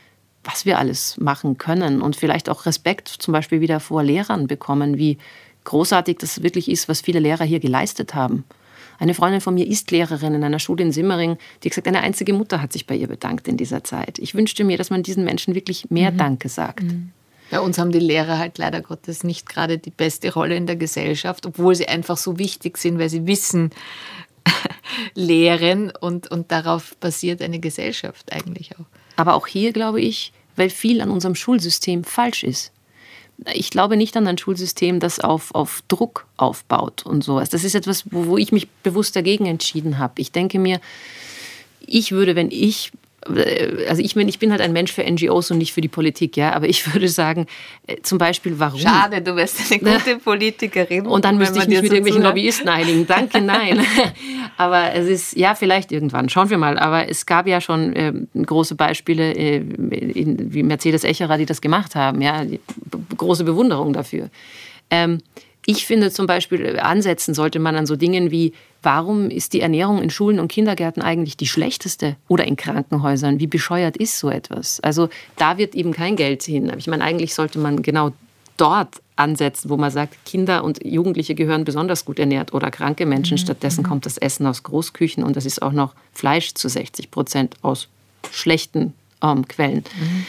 [0.44, 4.98] was wir alles machen können und vielleicht auch Respekt zum Beispiel wieder vor Lehrern bekommen,
[4.98, 5.18] wie
[5.64, 8.44] großartig das wirklich ist, was viele Lehrer hier geleistet haben.
[8.98, 12.32] Eine Freundin von mir ist Lehrerin in einer Schule in Simmering, die gesagt, eine einzige
[12.32, 14.18] Mutter hat sich bei ihr bedankt in dieser Zeit.
[14.18, 16.18] Ich wünschte mir, dass man diesen Menschen wirklich mehr mhm.
[16.18, 16.84] Danke sagt.
[16.84, 17.10] Mhm.
[17.50, 20.76] Bei uns haben die Lehrer halt leider Gottes nicht gerade die beste Rolle in der
[20.76, 23.70] Gesellschaft, obwohl sie einfach so wichtig sind, weil sie Wissen
[25.14, 28.86] lehren und, und darauf basiert eine Gesellschaft eigentlich auch.
[29.16, 32.72] Aber auch hier glaube ich, weil viel an unserem Schulsystem falsch ist.
[33.52, 37.50] Ich glaube nicht an ein Schulsystem, das auf, auf Druck aufbaut und sowas.
[37.50, 40.20] Das ist etwas, wo, wo ich mich bewusst dagegen entschieden habe.
[40.20, 40.80] Ich denke mir,
[41.80, 42.92] ich würde, wenn ich
[43.88, 46.36] also ich, bin, ich bin halt ein Mensch für NGOs und nicht für die Politik,
[46.36, 47.46] ja, aber ich würde sagen,
[47.86, 48.78] äh, zum Beispiel, warum?
[48.78, 51.06] Schade, du wärst eine gute Politikerin.
[51.06, 53.06] Und dann müsste ich mich mit so irgendwelchen Lobbyisten einigen.
[53.06, 53.80] Danke, nein.
[54.56, 56.78] aber es ist, ja, vielleicht irgendwann, schauen wir mal.
[56.78, 61.60] Aber es gab ja schon äh, große Beispiele, äh, in, wie Mercedes Echerer, die das
[61.60, 62.44] gemacht haben, ja,
[63.16, 64.30] große Bewunderung dafür.
[64.90, 65.20] Ähm,
[65.66, 68.52] ich finde zum Beispiel, ansetzen sollte man an so Dingen wie
[68.84, 73.40] Warum ist die Ernährung in Schulen und Kindergärten eigentlich die schlechteste oder in Krankenhäusern?
[73.40, 74.78] Wie bescheuert ist so etwas?
[74.80, 76.68] Also da wird eben kein Geld hin.
[76.68, 78.10] Aber ich meine, eigentlich sollte man genau
[78.58, 83.36] dort ansetzen, wo man sagt, Kinder und Jugendliche gehören besonders gut ernährt oder kranke Menschen.
[83.36, 83.38] Mhm.
[83.38, 83.86] Stattdessen mhm.
[83.86, 87.88] kommt das Essen aus Großküchen und das ist auch noch Fleisch zu 60 Prozent aus
[88.30, 88.92] schlechten
[89.22, 89.84] ähm, Quellen.
[89.98, 90.26] Mhm.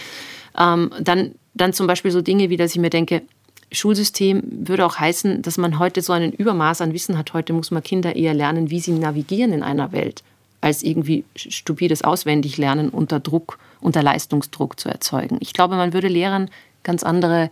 [0.58, 3.24] Ähm, dann, dann zum Beispiel so Dinge wie, dass ich mir denke,
[3.72, 7.34] Schulsystem würde auch heißen, dass man heute so einen Übermaß an Wissen hat.
[7.34, 10.24] Heute muss man Kinder eher lernen, wie sie navigieren in einer Welt,
[10.62, 15.38] als irgendwie stupides Auswendiglernen unter Druck, unter Leistungsdruck zu erzeugen.
[15.42, 16.50] Ich glaube, man würde Lehrern
[16.84, 17.50] ganz andere,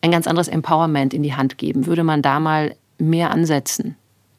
[0.00, 1.86] ein ganz anderes Empowerment in die Hand geben.
[1.86, 3.96] Würde man da mal mehr ansetzen.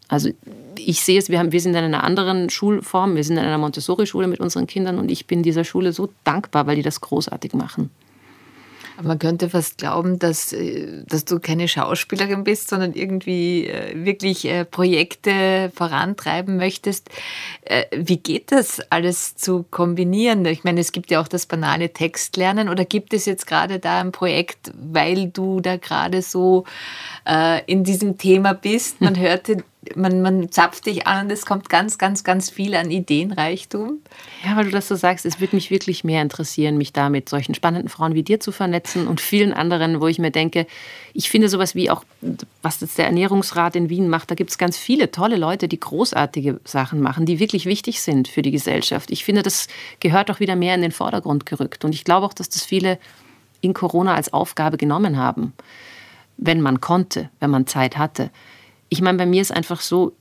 [0.07, 0.29] Also
[0.77, 3.57] ich sehe es, wir, haben, wir sind in einer anderen Schulform, wir sind in einer
[3.57, 7.53] Montessori-Schule mit unseren Kindern und ich bin dieser Schule so dankbar, weil die das großartig
[7.53, 7.89] machen.
[9.01, 14.45] Man könnte fast glauben, dass, äh, dass du keine Schauspielerin bist, sondern irgendwie äh, wirklich
[14.45, 17.09] äh, Projekte vorantreiben möchtest.
[17.95, 20.45] Wie geht das alles zu kombinieren?
[20.45, 24.01] Ich meine, es gibt ja auch das banale Textlernen oder gibt es jetzt gerade da
[24.01, 26.65] ein Projekt, weil du da gerade so
[27.65, 29.01] in diesem Thema bist?
[29.01, 29.63] Man hörte
[29.95, 33.99] man, man zapft dich an und es kommt ganz, ganz, ganz viel an Ideenreichtum.
[34.45, 37.29] Ja, weil du das so sagst, es würde mich wirklich mehr interessieren, mich da mit
[37.29, 40.67] solchen spannenden Frauen wie dir zu vernetzen und vielen anderen, wo ich mir denke,
[41.13, 42.03] ich finde sowas wie auch,
[42.61, 45.79] was jetzt der Ernährungsrat in Wien macht, da gibt es ganz viele tolle Leute, die
[45.79, 49.11] großartige Sachen machen, die wirklich wichtig sind für die Gesellschaft.
[49.11, 49.67] Ich finde, das
[49.99, 51.85] gehört auch wieder mehr in den Vordergrund gerückt.
[51.85, 52.97] Und ich glaube auch, dass das viele
[53.61, 55.53] in Corona als Aufgabe genommen haben,
[56.37, 58.29] wenn man konnte, wenn man Zeit hatte.
[58.93, 60.13] Ich meine, bei mir ist einfach so,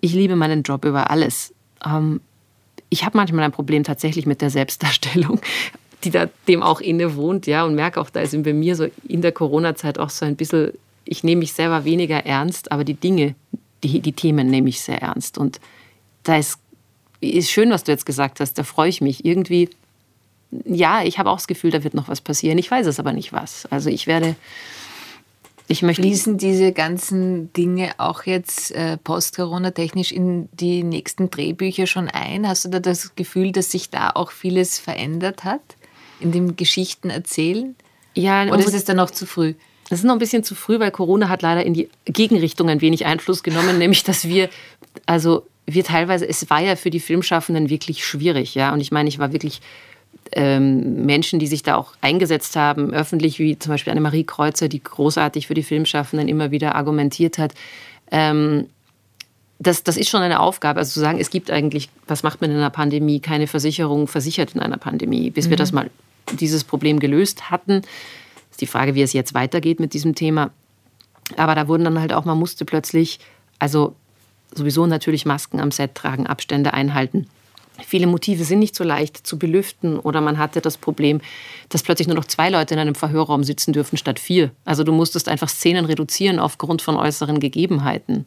[0.00, 1.52] ich liebe meinen Job über alles.
[1.84, 2.22] Ähm,
[2.88, 5.42] ich habe manchmal ein Problem tatsächlich mit der Selbstdarstellung,
[6.02, 8.86] die da dem auch inne wohnt, ja, und merke auch, da ist bei mir so
[9.06, 10.72] in der Corona-Zeit auch so ein bisschen,
[11.04, 13.34] ich nehme mich selber weniger ernst, aber die Dinge,
[13.84, 15.36] die, die Themen nehme ich sehr ernst.
[15.36, 15.60] Und
[16.22, 16.58] da ist,
[17.20, 19.22] ist schön, was du jetzt gesagt hast, da freue ich mich.
[19.22, 19.68] Irgendwie,
[20.64, 22.56] ja, ich habe auch das Gefühl, da wird noch was passieren.
[22.56, 23.66] Ich weiß es aber nicht was.
[23.66, 24.34] Also ich werde
[25.68, 32.08] ich möchte Fließen diese ganzen Dinge auch jetzt äh, post-Corona-technisch in die nächsten Drehbücher schon
[32.08, 32.46] ein?
[32.46, 35.62] Hast du da das Gefühl, dass sich da auch vieles verändert hat
[36.20, 37.74] in dem Geschichten erzählen?
[38.14, 39.54] Ja, oder ist es dann noch zu früh?
[39.88, 42.80] Das ist noch ein bisschen zu früh, weil Corona hat leider in die Gegenrichtung ein
[42.80, 44.48] wenig Einfluss genommen, nämlich dass wir,
[45.06, 48.72] also wir teilweise, es war ja für die Filmschaffenden wirklich schwierig, ja.
[48.72, 49.60] Und ich meine, ich war wirklich
[50.32, 54.82] ähm, Menschen, die sich da auch eingesetzt haben, öffentlich, wie zum Beispiel Annemarie Kreuzer, die
[54.82, 57.54] großartig für die Filmschaffenden immer wieder argumentiert hat.
[58.10, 58.66] Ähm,
[59.58, 60.80] das, das ist schon eine Aufgabe.
[60.80, 63.20] Also zu sagen, es gibt eigentlich, was macht man in einer Pandemie?
[63.20, 65.30] Keine Versicherung versichert in einer Pandemie.
[65.30, 65.50] Bis mhm.
[65.50, 65.90] wir das mal,
[66.32, 67.82] dieses Problem gelöst hatten,
[68.50, 70.50] ist die Frage, wie es jetzt weitergeht mit diesem Thema.
[71.36, 73.20] Aber da wurden dann halt auch, man musste plötzlich,
[73.58, 73.94] also
[74.54, 77.26] sowieso natürlich Masken am Set tragen, Abstände einhalten.
[77.86, 81.20] Viele Motive sind nicht so leicht zu belüften oder man hatte das Problem,
[81.68, 84.50] dass plötzlich nur noch zwei Leute in einem Verhörraum sitzen dürfen statt vier.
[84.64, 88.26] Also du musstest einfach Szenen reduzieren aufgrund von äußeren Gegebenheiten.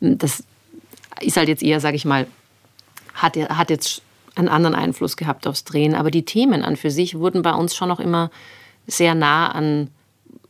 [0.00, 0.44] Das
[1.20, 2.26] ist halt jetzt eher, sage ich mal,
[3.14, 4.02] hat, hat jetzt
[4.36, 5.94] einen anderen Einfluss gehabt aufs Drehen.
[5.94, 8.30] Aber die Themen an für sich wurden bei uns schon noch immer
[8.86, 9.90] sehr nah an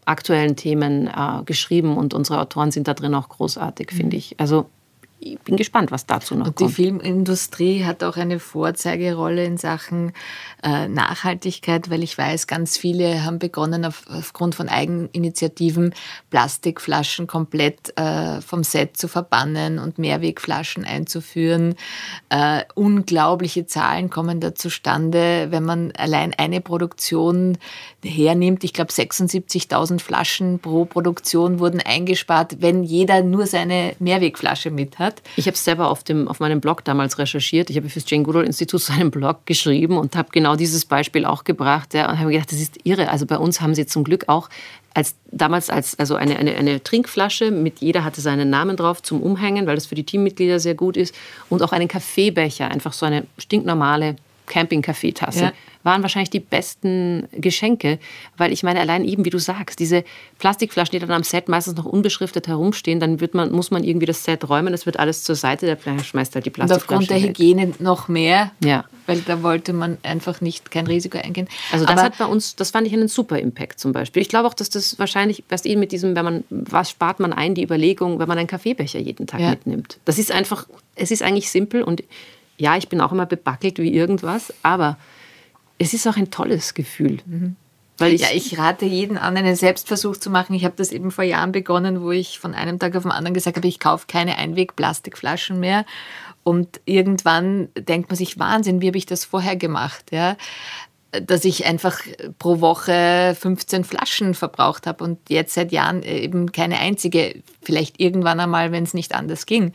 [0.05, 4.19] aktuellen Themen äh, geschrieben und unsere Autoren sind da drin auch großartig, finde mhm.
[4.19, 4.35] ich.
[4.39, 4.67] Also
[5.21, 6.71] ich bin gespannt, was dazu noch und kommt.
[6.71, 10.13] Die Filmindustrie hat auch eine Vorzeigerolle in Sachen
[10.63, 15.95] äh, Nachhaltigkeit, weil ich weiß, ganz viele haben begonnen, auf, aufgrund von Eigeninitiativen
[16.31, 21.75] Plastikflaschen komplett äh, vom Set zu verbannen und Mehrwegflaschen einzuführen.
[22.29, 27.59] Äh, unglaubliche Zahlen kommen da zustande, wenn man allein eine Produktion
[28.05, 28.63] hernimmt.
[28.63, 35.08] Ich glaube, 76.000 Flaschen pro Produktion wurden eingespart, wenn jeder nur seine Mehrwegflasche mit hat
[35.09, 35.23] hat.
[35.37, 37.71] Ich habe es selber auf, dem, auf meinem Blog damals recherchiert.
[37.71, 40.85] Ich habe für das Jane Goodall Institut so einen Blog geschrieben und habe genau dieses
[40.85, 41.95] Beispiel auch gebracht.
[41.95, 43.09] Ja, und habe gedacht, das ist irre.
[43.09, 44.49] Also bei uns haben sie zum Glück auch
[44.95, 49.23] als, damals als also eine, eine, eine Trinkflasche, mit jeder hatte seinen Namen drauf zum
[49.23, 51.15] Umhängen, weil das für die Teammitglieder sehr gut ist.
[51.49, 54.17] Und auch einen Kaffeebecher, einfach so eine stinknormale
[54.49, 55.45] Camping-Kaffeetasse.
[55.45, 55.53] Ja
[55.89, 57.99] waren wahrscheinlich die besten Geschenke,
[58.37, 60.05] weil ich meine, allein eben, wie du sagst, diese
[60.39, 64.07] Plastikflaschen, die dann am Set meistens noch unbeschriftet herumstehen, dann wird man, muss man irgendwie
[64.07, 67.11] das Set räumen, es wird alles zur Seite, der schmeißt halt die Plastikflaschen Und aufgrund
[67.11, 68.85] der Hygiene noch mehr, ja.
[69.07, 71.49] weil da wollte man einfach nicht kein Risiko eingehen.
[71.73, 74.21] Also das Aber hat bei uns, das fand ich einen super Impact zum Beispiel.
[74.21, 77.33] Ich glaube auch, dass das wahrscheinlich, was eben mit diesem, wenn man, was spart man
[77.33, 79.51] ein, die Überlegung, wenn man einen Kaffeebecher jeden Tag ja.
[79.51, 79.99] mitnimmt.
[80.05, 82.03] Das ist einfach, es ist eigentlich simpel und
[82.59, 84.99] ja, ich bin auch immer bebackelt wie irgendwas, aber
[85.79, 87.19] es ist auch ein tolles Gefühl.
[87.25, 87.57] Mhm.
[87.99, 90.55] Weil ich, ja, ich rate jeden an, einen Selbstversuch zu machen.
[90.55, 93.35] Ich habe das eben vor Jahren begonnen, wo ich von einem Tag auf den anderen
[93.35, 95.85] gesagt habe, ich kaufe keine Einweg-Plastikflaschen mehr.
[96.45, 100.13] Und irgendwann denkt man sich, Wahnsinn, wie habe ich das vorher gemacht?
[100.13, 100.37] Ja?
[101.11, 102.01] Dass ich einfach
[102.39, 107.43] pro Woche 15 Flaschen verbraucht habe und jetzt seit Jahren eben keine einzige.
[107.63, 109.73] Vielleicht irgendwann einmal, wenn es nicht anders ging.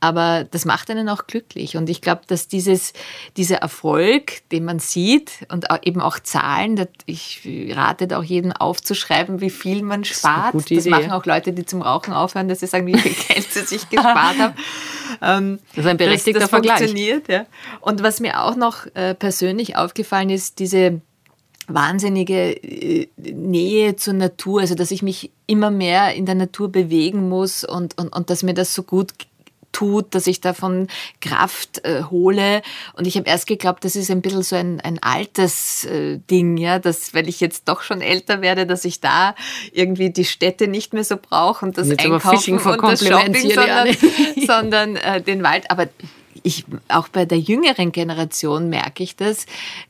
[0.00, 1.76] Aber das macht einen auch glücklich.
[1.76, 2.92] Und ich glaube, dass dieses,
[3.36, 7.40] dieser Erfolg, den man sieht und eben auch Zahlen, ich
[7.72, 10.54] rate auch jedem aufzuschreiben, wie viel man spart.
[10.54, 13.52] Das, das machen auch Leute, die zum Rauchen aufhören, dass sie sagen, wie viel Geld
[13.52, 14.54] sie sich gespart haben.
[15.22, 16.78] Ähm, das ist ein berechtigter das, das Vergleich.
[16.78, 17.46] Funktioniert, ja.
[17.80, 21.00] Und was mir auch noch äh, persönlich aufgefallen ist, diese
[21.68, 27.28] wahnsinnige äh, Nähe zur Natur, also dass ich mich immer mehr in der Natur bewegen
[27.28, 29.12] muss und, und, und dass mir das so gut
[29.78, 30.88] tut, dass ich davon
[31.20, 32.62] Kraft äh, hole.
[32.94, 36.56] Und ich habe erst geglaubt, das ist ein bisschen so ein, ein altes äh, Ding,
[36.56, 39.36] ja, dass, weil ich jetzt doch schon älter werde, dass ich da
[39.72, 43.88] irgendwie die Städte nicht mehr so brauche und das jetzt Einkaufen und das Shopping, sondern,
[44.46, 45.70] sondern äh, den Wald.
[45.70, 45.86] Aber
[46.42, 49.46] ich, auch bei der jüngeren Generation merke ich das,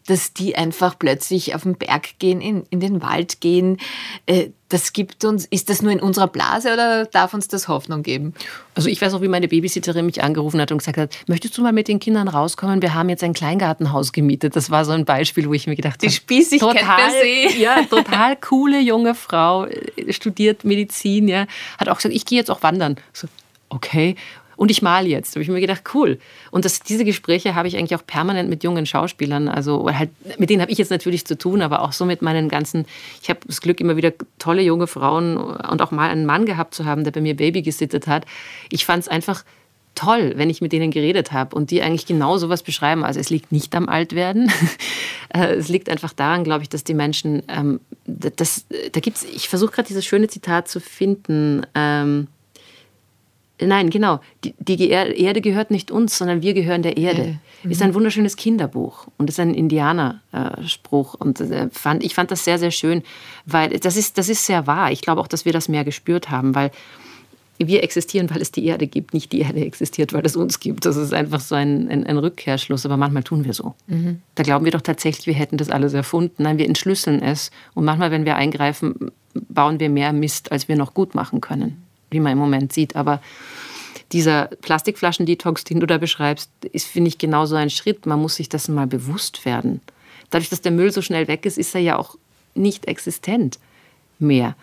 [0.06, 3.78] dass die einfach plötzlich auf den Berg gehen, in, in den Wald gehen.
[4.26, 8.02] Äh, das gibt uns, ist das nur in unserer Blase oder darf uns das Hoffnung
[8.02, 8.34] geben?
[8.74, 11.62] Also ich weiß auch, wie meine Babysitterin mich angerufen hat und gesagt hat, möchtest du
[11.62, 12.82] mal mit den Kindern rauskommen?
[12.82, 14.56] Wir haben jetzt ein Kleingartenhaus gemietet.
[14.56, 17.58] Das war so ein Beispiel, wo ich mir gedacht habe, die Spießigkeit total, per se.
[17.58, 21.46] Ja, total coole junge Frau, äh, studiert Medizin, ja,
[21.78, 22.96] hat auch gesagt, ich gehe jetzt auch wandern.
[23.14, 23.26] So,
[23.70, 24.16] okay.
[24.58, 25.30] Und ich mal jetzt.
[25.30, 26.18] Da habe ich mir gedacht, cool.
[26.50, 29.48] Und das, diese Gespräche habe ich eigentlich auch permanent mit jungen Schauspielern.
[29.48, 32.48] Also halt, mit denen habe ich jetzt natürlich zu tun, aber auch so mit meinen
[32.48, 32.84] ganzen,
[33.22, 36.74] ich habe das Glück, immer wieder tolle junge Frauen und auch mal einen Mann gehabt
[36.74, 38.26] zu haben, der bei mir Baby gesittet hat.
[38.72, 39.44] Ich fand es einfach
[39.94, 43.04] toll, wenn ich mit denen geredet habe und die eigentlich genau sowas beschreiben.
[43.04, 44.50] Also es liegt nicht am Altwerden.
[45.30, 49.46] Äh, es liegt einfach daran, glaube ich, dass die Menschen, ähm, das, da gibt's, ich
[49.46, 51.66] versuche gerade dieses schöne Zitat zu finden.
[51.74, 52.28] Ähm,
[53.60, 57.38] nein, genau, die, die, Erde gehört nicht uns, sondern wir gehören der Erde.
[57.62, 57.70] Mhm.
[57.70, 61.14] Ist ein wunderschönes Kinderbuch und ist ein Indianerspruch.
[61.14, 63.02] und äh, fand, ich fand das sehr, sehr schön,
[63.46, 64.92] weil das ist, das ist sehr wahr.
[64.92, 66.70] Ich glaube auch, dass wir das mehr gespürt haben, weil
[67.58, 70.86] wir existieren, weil es die Erde gibt, nicht die Erde existiert, weil es uns gibt.
[70.86, 73.74] Das ist einfach so ein, ein, ein Rückkehrschluss, aber manchmal tun wir so.
[73.88, 74.20] Mhm.
[74.36, 76.44] Da glauben wir doch tatsächlich, wir hätten das alles erfunden.
[76.44, 79.10] Nein, wir entschlüsseln es und manchmal, wenn wir eingreifen,
[79.48, 82.96] bauen wir mehr Mist, als wir noch gut machen können, wie man im Moment sieht.
[82.96, 83.20] Aber
[84.12, 88.06] dieser Plastikflaschen-Detox, den du da beschreibst, ist, finde ich, genau so ein Schritt.
[88.06, 89.80] Man muss sich das mal bewusst werden.
[90.30, 92.16] Dadurch, dass der Müll so schnell weg ist, ist er ja auch
[92.54, 93.58] nicht existent
[94.18, 94.56] mehr.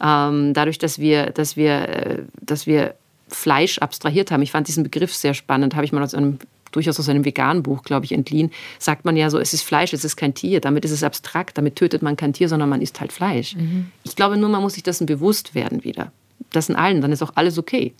[0.00, 2.94] Ähm, dadurch, dass wir, dass, wir, äh, dass wir
[3.28, 4.42] Fleisch abstrahiert haben.
[4.42, 6.38] Ich fand diesen Begriff sehr spannend, habe ich mal aus einem
[6.72, 9.92] durchaus aus einem veganen Buch, glaube ich, entliehen, sagt man ja so, es ist Fleisch,
[9.92, 10.60] es ist kein Tier.
[10.60, 13.54] Damit ist es abstrakt, damit tötet man kein Tier, sondern man isst halt Fleisch.
[13.54, 13.92] Mhm.
[14.04, 16.12] Ich glaube nur, man muss sich dessen bewusst werden wieder.
[16.52, 17.92] Das in allen, dann ist auch alles okay.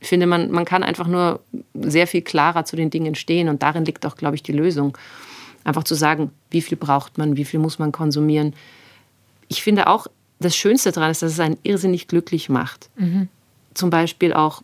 [0.00, 1.40] Ich finde, man, man kann einfach nur
[1.74, 4.96] sehr viel klarer zu den Dingen stehen und darin liegt auch, glaube ich, die Lösung.
[5.62, 8.54] Einfach zu sagen, wie viel braucht man, wie viel muss man konsumieren.
[9.48, 10.06] Ich finde auch,
[10.38, 12.88] das Schönste daran ist, dass es einen irrsinnig glücklich macht.
[12.96, 13.28] Mhm.
[13.74, 14.62] Zum Beispiel auch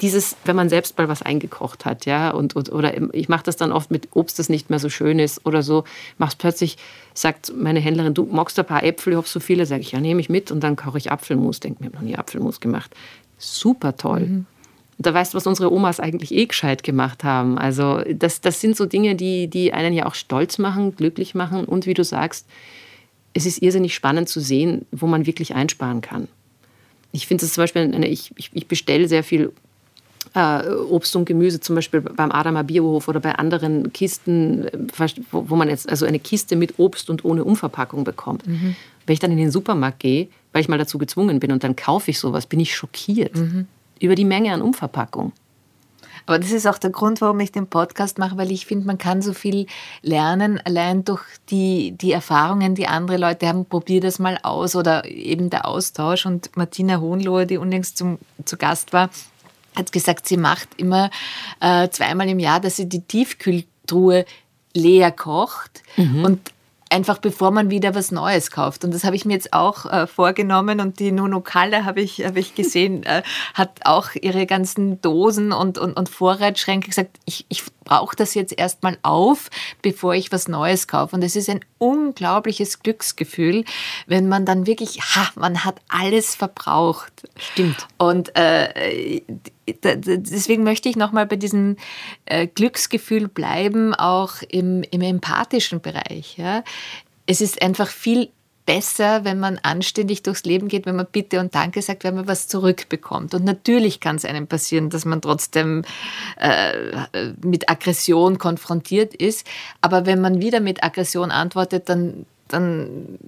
[0.00, 3.56] dieses, wenn man selbst mal was eingekocht hat, ja, und, und oder ich mache das
[3.56, 5.84] dann oft mit Obst, das nicht mehr so schön ist oder so,
[6.18, 6.76] machst plötzlich,
[7.14, 10.00] sagt meine Händlerin, du magst ein paar Äpfel, ich hoffe so viele, sage ich, ja,
[10.00, 11.60] nehme ich mit und dann koche ich Apfelmus.
[11.60, 12.94] Denke mir, ich habe noch nie Apfelmus gemacht.
[13.38, 14.20] Super toll.
[14.20, 14.46] Mhm.
[14.98, 17.58] Da weißt du, was unsere Omas eigentlich eh gescheit gemacht haben.
[17.58, 21.64] Also das, das sind so Dinge, die, die einen ja auch stolz machen, glücklich machen
[21.64, 22.46] und wie du sagst,
[23.32, 26.28] es ist irrsinnig spannend zu sehen, wo man wirklich einsparen kann.
[27.12, 29.52] Ich finde es zum Beispiel, eine, ich, ich bestelle sehr viel
[30.38, 35.50] äh, Obst und Gemüse, zum Beispiel beim Adamer Biohof oder bei anderen Kisten, äh, wo,
[35.50, 38.46] wo, man jetzt also eine Kiste mit Obst und ohne Umverpackung bekommt.
[38.46, 38.76] Mhm.
[39.06, 41.76] Wenn ich dann in den Supermarkt gehe, weil ich mal dazu gezwungen bin und dann
[41.76, 43.66] kaufe ich sowas, bin ich schockiert mhm.
[44.00, 45.32] über die Menge an Umverpackung.
[46.26, 48.98] Aber das ist auch der Grund, warum ich den Podcast mache, weil ich finde, man
[48.98, 49.66] kann so viel
[50.02, 53.64] lernen, allein durch die, die Erfahrungen, die andere Leute haben.
[53.64, 56.26] Probier das mal aus oder eben der Austausch.
[56.26, 59.08] Und Martina Hohenlohe, die unlängst zum, zu Gast war,
[59.78, 61.10] hat gesagt, sie macht immer
[61.60, 64.24] äh, zweimal im Jahr, dass sie die Tiefkühltruhe
[64.74, 66.24] leer kocht mhm.
[66.24, 66.52] und
[66.90, 68.84] einfach bevor man wieder was Neues kauft.
[68.84, 72.24] Und das habe ich mir jetzt auch äh, vorgenommen und die Nuno Kalle habe ich,
[72.24, 73.22] hab ich gesehen, äh,
[73.54, 78.56] hat auch ihre ganzen Dosen und, und, und Vorratsschränke gesagt, ich, ich brauche das jetzt
[78.56, 79.48] erstmal auf,
[79.80, 81.16] bevor ich was Neues kaufe.
[81.16, 83.64] Und es ist ein unglaubliches Glücksgefühl,
[84.06, 87.12] wenn man dann wirklich, ha, man hat alles verbraucht.
[87.36, 87.88] Stimmt.
[87.96, 89.22] Und äh,
[89.66, 91.76] deswegen möchte ich nochmal bei diesem
[92.26, 96.36] äh, Glücksgefühl bleiben, auch im, im empathischen Bereich.
[96.36, 96.64] Ja.
[97.26, 98.30] Es ist einfach viel
[98.68, 102.28] besser, wenn man anständig durchs Leben geht, wenn man Bitte und Danke sagt, wenn man
[102.28, 103.32] was zurückbekommt.
[103.32, 105.86] Und natürlich kann es einem passieren, dass man trotzdem
[106.36, 107.06] äh,
[107.42, 109.46] mit Aggression konfrontiert ist.
[109.80, 113.18] Aber wenn man wieder mit Aggression antwortet, dann, dann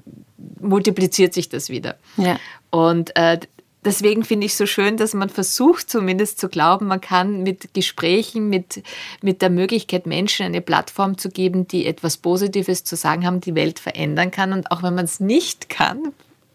[0.60, 1.96] multipliziert sich das wieder.
[2.18, 2.38] Ja.
[2.68, 3.40] Und äh,
[3.84, 7.74] deswegen finde ich es so schön, dass man versucht zumindest zu glauben, man kann mit
[7.74, 8.82] Gesprächen, mit,
[9.22, 13.54] mit der Möglichkeit, Menschen eine Plattform zu geben, die etwas Positives zu sagen haben, die
[13.54, 14.52] Welt verändern kann.
[14.52, 16.12] Und auch wenn man es nicht kann,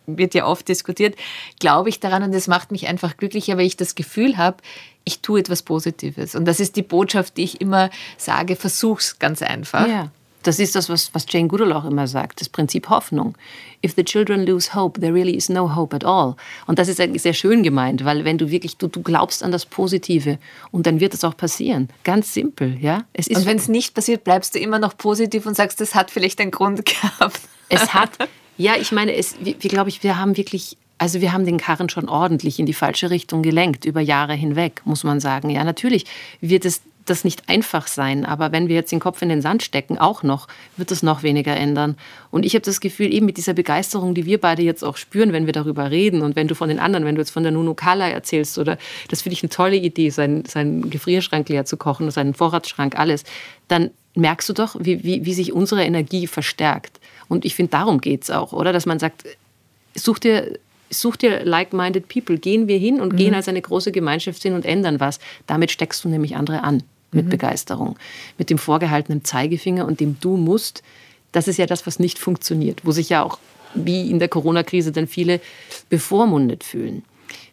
[0.07, 1.15] wird ja oft diskutiert,
[1.59, 4.57] glaube ich daran und das macht mich einfach glücklicher, weil ich das Gefühl habe,
[5.03, 6.35] ich tue etwas Positives.
[6.35, 9.87] Und das ist die Botschaft, die ich immer sage, versuch's ganz einfach.
[9.87, 10.11] Ja.
[10.45, 13.35] Das ist das, was, was Jane Goodall auch immer sagt, das Prinzip Hoffnung.
[13.83, 16.35] If the children lose hope, there really is no hope at all.
[16.67, 19.51] Und das ist eigentlich sehr schön gemeint, weil wenn du wirklich, du, du glaubst an
[19.51, 20.37] das Positive
[20.71, 21.89] und dann wird es auch passieren.
[22.03, 23.05] Ganz simpel, ja.
[23.13, 25.95] Es ist und wenn es nicht passiert, bleibst du immer noch positiv und sagst, das
[25.95, 27.41] hat vielleicht einen Grund gehabt.
[27.69, 28.11] Es hat,
[28.57, 31.57] ja, ich meine, es, wir, wir glaube ich, wir haben wirklich also wir haben den
[31.57, 35.49] Karren schon ordentlich in die falsche Richtung gelenkt, über Jahre hinweg, muss man sagen.
[35.49, 36.05] Ja, natürlich
[36.39, 38.25] wird es das nicht einfach sein.
[38.25, 41.23] Aber wenn wir jetzt den Kopf in den Sand stecken, auch noch, wird es noch
[41.23, 41.95] weniger ändern.
[42.31, 45.31] Und ich habe das Gefühl, eben mit dieser Begeisterung, die wir beide jetzt auch spüren,
[45.31, 47.51] wenn wir darüber reden und wenn du von den anderen, wenn du jetzt von der
[47.51, 48.77] Nunu Kala erzählst, oder
[49.09, 53.23] das finde ich eine tolle Idee, seinen, seinen Gefrierschrank leer zu kochen, seinen Vorratsschrank, alles,
[53.67, 56.99] dann merkst du doch, wie, wie, wie sich unsere Energie verstärkt.
[57.27, 58.73] Und ich finde, darum geht es auch, oder?
[58.73, 59.23] Dass man sagt,
[59.93, 60.57] such dir
[60.91, 62.37] such dir like-minded people.
[62.37, 63.17] Gehen wir hin und mhm.
[63.17, 65.19] gehen als eine große Gemeinschaft hin und ändern was.
[65.47, 67.29] Damit steckst du nämlich andere an mit mhm.
[67.29, 67.97] Begeisterung.
[68.37, 70.83] Mit dem vorgehaltenen Zeigefinger und dem Du musst.
[71.31, 73.39] Das ist ja das, was nicht funktioniert, wo sich ja auch
[73.73, 75.41] wie in der Corona-Krise dann viele
[75.89, 77.03] bevormundet fühlen.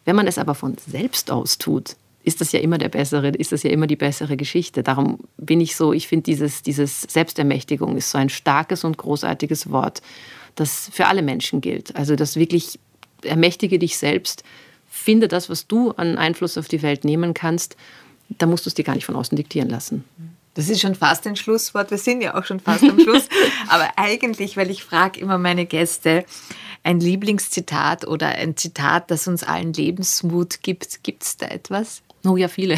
[0.05, 3.51] Wenn man es aber von selbst aus tut, ist das ja immer der bessere, ist
[3.51, 4.81] das ja immer die bessere Geschichte.
[4.81, 9.71] Darum bin ich so, ich finde dieses, dieses Selbstermächtigung ist so ein starkes und großartiges
[9.71, 10.01] Wort,
[10.55, 11.95] das für alle Menschen gilt.
[11.95, 12.79] Also das wirklich
[13.23, 14.43] ermächtige dich selbst,
[14.89, 17.75] finde das, was du an Einfluss auf die Welt nehmen kannst,
[18.37, 20.03] da musst du es dir gar nicht von außen diktieren lassen.
[20.55, 21.89] Das ist schon fast ein Schlusswort.
[21.89, 23.27] Wir sind ja auch schon fast am Schluss.
[23.69, 26.25] Aber eigentlich, weil ich frage immer meine Gäste,
[26.83, 31.03] ein Lieblingszitat oder ein Zitat, das uns allen Lebensmut gibt.
[31.03, 32.03] Gibt es da etwas?
[32.25, 32.77] Oh ja, viele.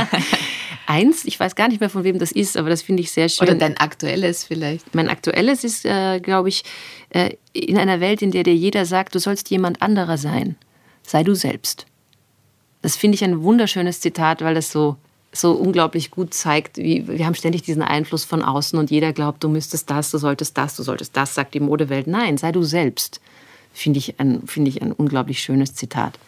[0.86, 3.28] Eins, ich weiß gar nicht mehr, von wem das ist, aber das finde ich sehr
[3.28, 3.46] schön.
[3.46, 4.94] Oder dein aktuelles vielleicht.
[4.94, 6.64] Mein aktuelles ist, äh, glaube ich,
[7.10, 10.56] äh, in einer Welt, in der dir jeder sagt, du sollst jemand anderer sein.
[11.02, 11.86] Sei du selbst.
[12.82, 14.96] Das finde ich ein wunderschönes Zitat, weil das so
[15.32, 19.44] so unglaublich gut zeigt, wie wir haben ständig diesen Einfluss von außen und jeder glaubt,
[19.44, 22.06] du müsstest das, du solltest das, du solltest das, sagt die Modewelt.
[22.06, 23.20] Nein, sei du selbst.
[23.72, 26.18] Finde ich ein, finde ich ein unglaublich schönes Zitat.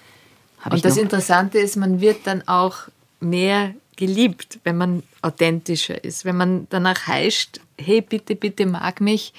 [0.60, 2.88] Hab und das Interessante ist, man wird dann auch
[3.20, 9.32] mehr geliebt, wenn man authentischer ist, wenn man danach heischt, hey, bitte, bitte mag mich.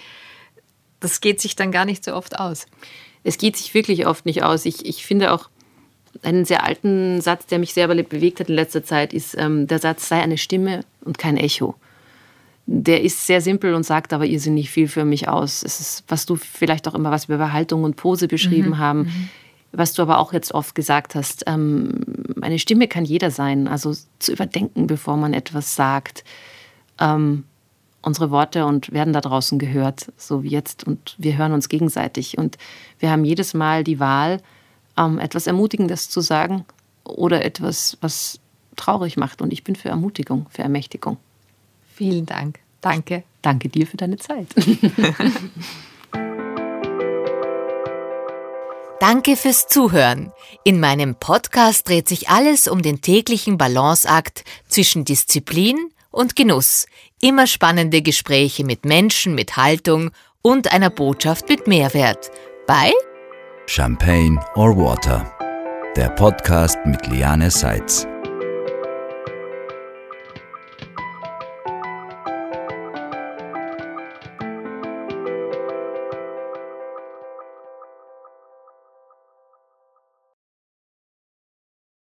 [0.99, 2.66] Das geht sich dann gar nicht so oft aus.
[3.24, 4.66] Es geht sich wirklich oft nicht aus.
[4.66, 5.49] Ich, ich finde auch,
[6.24, 9.80] einen sehr alten Satz, der mich sehr bewegt hat in letzter Zeit, ist ähm, der
[9.80, 11.76] Satz, sei eine Stimme und kein Echo.
[12.66, 15.64] Der ist sehr simpel und sagt aber irrsinnig viel für mich aus.
[15.64, 18.78] Es ist, was du vielleicht auch immer was über Haltung und Pose beschrieben mhm.
[18.78, 19.30] haben, mhm.
[19.72, 21.43] was du aber auch jetzt oft gesagt hast.
[21.47, 22.01] Ähm,
[22.41, 26.24] eine Stimme kann jeder sein, also zu überdenken, bevor man etwas sagt.
[26.99, 27.45] Ähm,
[28.01, 30.86] unsere Worte und werden da draußen gehört, so wie jetzt.
[30.86, 32.38] Und wir hören uns gegenseitig.
[32.38, 32.57] Und
[32.99, 34.41] wir haben jedes Mal die Wahl,
[34.98, 36.66] ähm, etwas Ermutigendes zu sagen
[37.04, 38.39] oder etwas, was
[38.76, 39.42] traurig macht.
[39.42, 41.18] Und ich bin für Ermutigung, für Ermächtigung.
[41.94, 42.60] Vielen Dank.
[42.82, 43.24] Danke.
[43.42, 44.48] Danke dir für deine Zeit.
[49.00, 50.32] Danke fürs Zuhören.
[50.64, 56.86] In meinem Podcast dreht sich alles um den täglichen Balanceakt zwischen Disziplin und Genuss.
[57.20, 60.12] Immer spannende Gespräche mit Menschen mit Haltung
[60.44, 62.30] und einer Botschaft mit Mehrwert.
[62.68, 62.92] Bei
[63.68, 65.26] Champagne or Water,
[65.95, 68.05] der Podcast mit Liane Seitz.